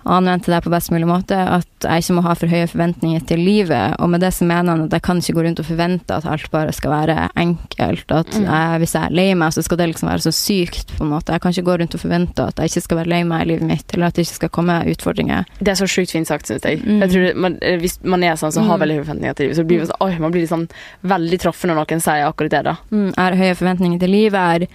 [0.10, 3.40] anvendte det på best mulig måte, at jeg ikke må ha for høye forventninger til
[3.40, 3.96] livet.
[4.00, 6.26] Og med det så mener han at jeg kan ikke gå rundt og forvente at
[6.26, 8.12] alt bare skal være enkelt.
[8.12, 8.46] At Mm.
[8.46, 11.10] jeg, hvis jeg er lei meg, så skal det liksom være så sykt, på en
[11.12, 11.32] måte.
[11.32, 13.50] Jeg kan ikke gå rundt og forvente at jeg ikke skal være lei meg i
[13.54, 15.46] livet mitt, eller at det ikke skal komme utfordringer.
[15.60, 16.80] Det er så sjukt fint sagt, syns jeg.
[16.84, 17.00] Mm.
[17.02, 18.82] jeg tror man, eh, hvis man er sånn som har Mm.
[18.82, 20.68] veldig høye forventninger til livet, så blir man, sånn, man blir liksom
[21.06, 22.64] veldig truffet når noen sier akkurat det.
[22.64, 22.76] da.
[22.92, 24.68] Mm, jeg har høye forventninger til livet, jeg har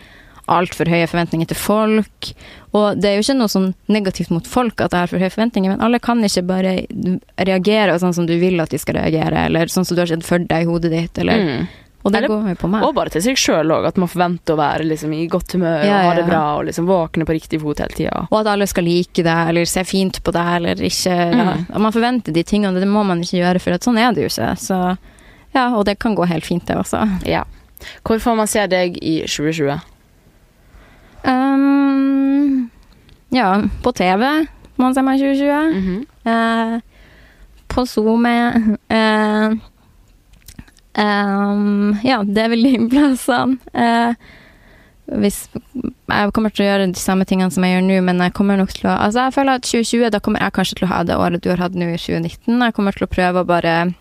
[0.48, 2.32] altfor høye forventninger til folk.
[2.74, 5.30] Og det er jo ikke noe sånn negativt mot folk at jeg har for høye
[5.32, 6.74] forventninger, men alle kan ikke bare
[7.38, 10.26] reagere sånn som du vil at de skal reagere, eller sånn som du har sett
[10.26, 11.66] for deg i hodet ditt, eller Mm.
[12.04, 12.82] Og det det går jo på meg.
[12.84, 15.86] Og bare til seg sjøl òg, at man forventer å være liksom, i godt humør
[15.86, 18.26] Ja, og ha det bra og liksom våkne på riktig fot hele tida.
[18.30, 21.64] Og at alle skal like deg, eller se fint på deg, eller ikke Mm.
[21.72, 21.78] ja.
[21.78, 24.52] man forventer de tingene, det må man ikke gjøre, for sånn er det jo ikke.
[24.60, 24.98] Så
[25.54, 27.08] ja, og det kan gå helt fint, det også.
[27.24, 27.44] Ja.
[28.04, 29.80] Hvor får man se deg i 2020?
[31.24, 32.70] Um,
[33.32, 33.48] ja,
[33.82, 34.24] på TV
[34.76, 35.74] må man se meg i 2020.
[35.80, 36.00] -hmm.
[36.28, 36.80] uh,
[37.68, 38.56] på Zoom er
[38.90, 39.56] uh,
[40.98, 43.58] um, Ja, det er vel de plassene.
[43.74, 44.14] Uh,
[45.04, 45.48] hvis
[46.08, 48.56] Jeg kommer til å gjøre de samme tingene som jeg gjør nå, men jeg kommer
[48.56, 51.02] nok til å Altså, jeg føler at 2020, da kommer jeg kanskje til å ha
[51.02, 52.62] det året du har hatt nå i 2019.
[52.62, 53.94] Jeg kommer til å prøve å bare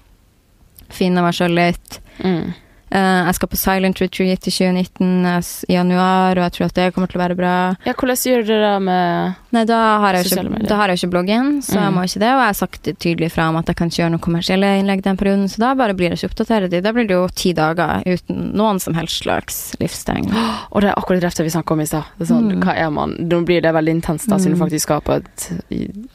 [0.94, 2.00] finne meg sjøl litt.
[2.24, 2.54] Mm.
[2.94, 6.76] Eh, jeg skal på Silent Retreat i 2019 eh, i januar, og jeg tror at
[6.78, 7.54] det kommer til å være bra.
[7.88, 10.44] Ja, hvordan gjør dere det med Nei, da har jeg jo ikke,
[10.90, 11.94] jeg ikke bloggen, så jeg Mm.
[11.98, 12.30] må ikke det.
[12.34, 15.02] Og jeg har sagt tydelig fra om at jeg kan ikke gjøre noen kommersielle innlegg
[15.04, 16.70] den perioden, så da bare blir jeg ikke oppdatert.
[16.84, 20.30] Da blir det jo ti dager uten noen som helst slags livstegn.
[20.74, 22.04] Og det er akkurat det vi snakka om i stad.
[22.18, 22.62] Det Sånn, Mm.
[22.64, 23.16] Hva er man?
[23.20, 24.68] Nå blir det veldig intenst, da, siden du Mm.
[24.70, 25.50] faktisk skal på et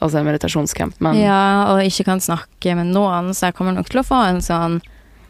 [0.01, 3.99] altså meditasjonscamp, men Ja, og ikke kan snakke med noen, så jeg kommer nok til
[4.01, 4.81] å få en sånn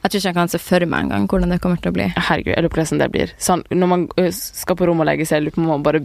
[0.04, 2.08] Jeg tror ikke jeg kan se for meg engang hvordan det kommer til å bli.
[2.16, 3.34] herregud, jeg lurer på hvordan det blir.
[3.38, 6.04] Sånn, når man skal på rommet og legge seg, jeg lurer på om man bare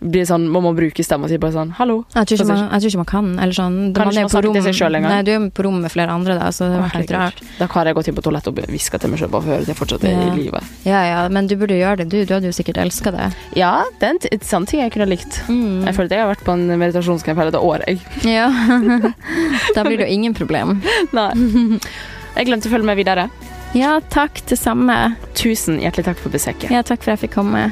[0.00, 2.06] blir sånn, må man bruke stemma si bare sånn 'hallo'?
[2.16, 3.26] Jeg tror ikke man, jeg tror ikke man kan.
[3.38, 5.00] Eller sånn, Kan man er på rom- seg selv?
[5.02, 7.42] Nei, du er på rom med flere andre, da, så det har vært litt rart.
[7.58, 9.52] Da har jeg gått inn på toalettet og hviska til meg sjøl bare for å
[9.52, 10.32] høre at jeg fortsatt er Ja.
[10.32, 10.60] i live.
[10.86, 12.24] Ja, ja, men du burde gjøre det, du.
[12.24, 13.34] Du hadde jo sikkert elska det.
[13.56, 15.42] Ja, det er en sånn ting jeg kunne likt.
[15.48, 15.84] Mm.
[15.84, 18.00] Jeg føler at jeg har vært på en meditasjonskamp hele dette året, jeg.
[18.24, 18.48] Ja.
[19.74, 20.80] da blir det jo ingen problem.
[21.12, 21.32] Nei.
[22.36, 23.28] Jeg glemte å følge med videre.
[23.76, 24.42] Ja, takk.
[24.50, 24.96] Det samme.
[25.38, 26.70] Tusen hjertelig takk for besøket.
[26.74, 27.68] Ja, takk for at jeg fikk komme.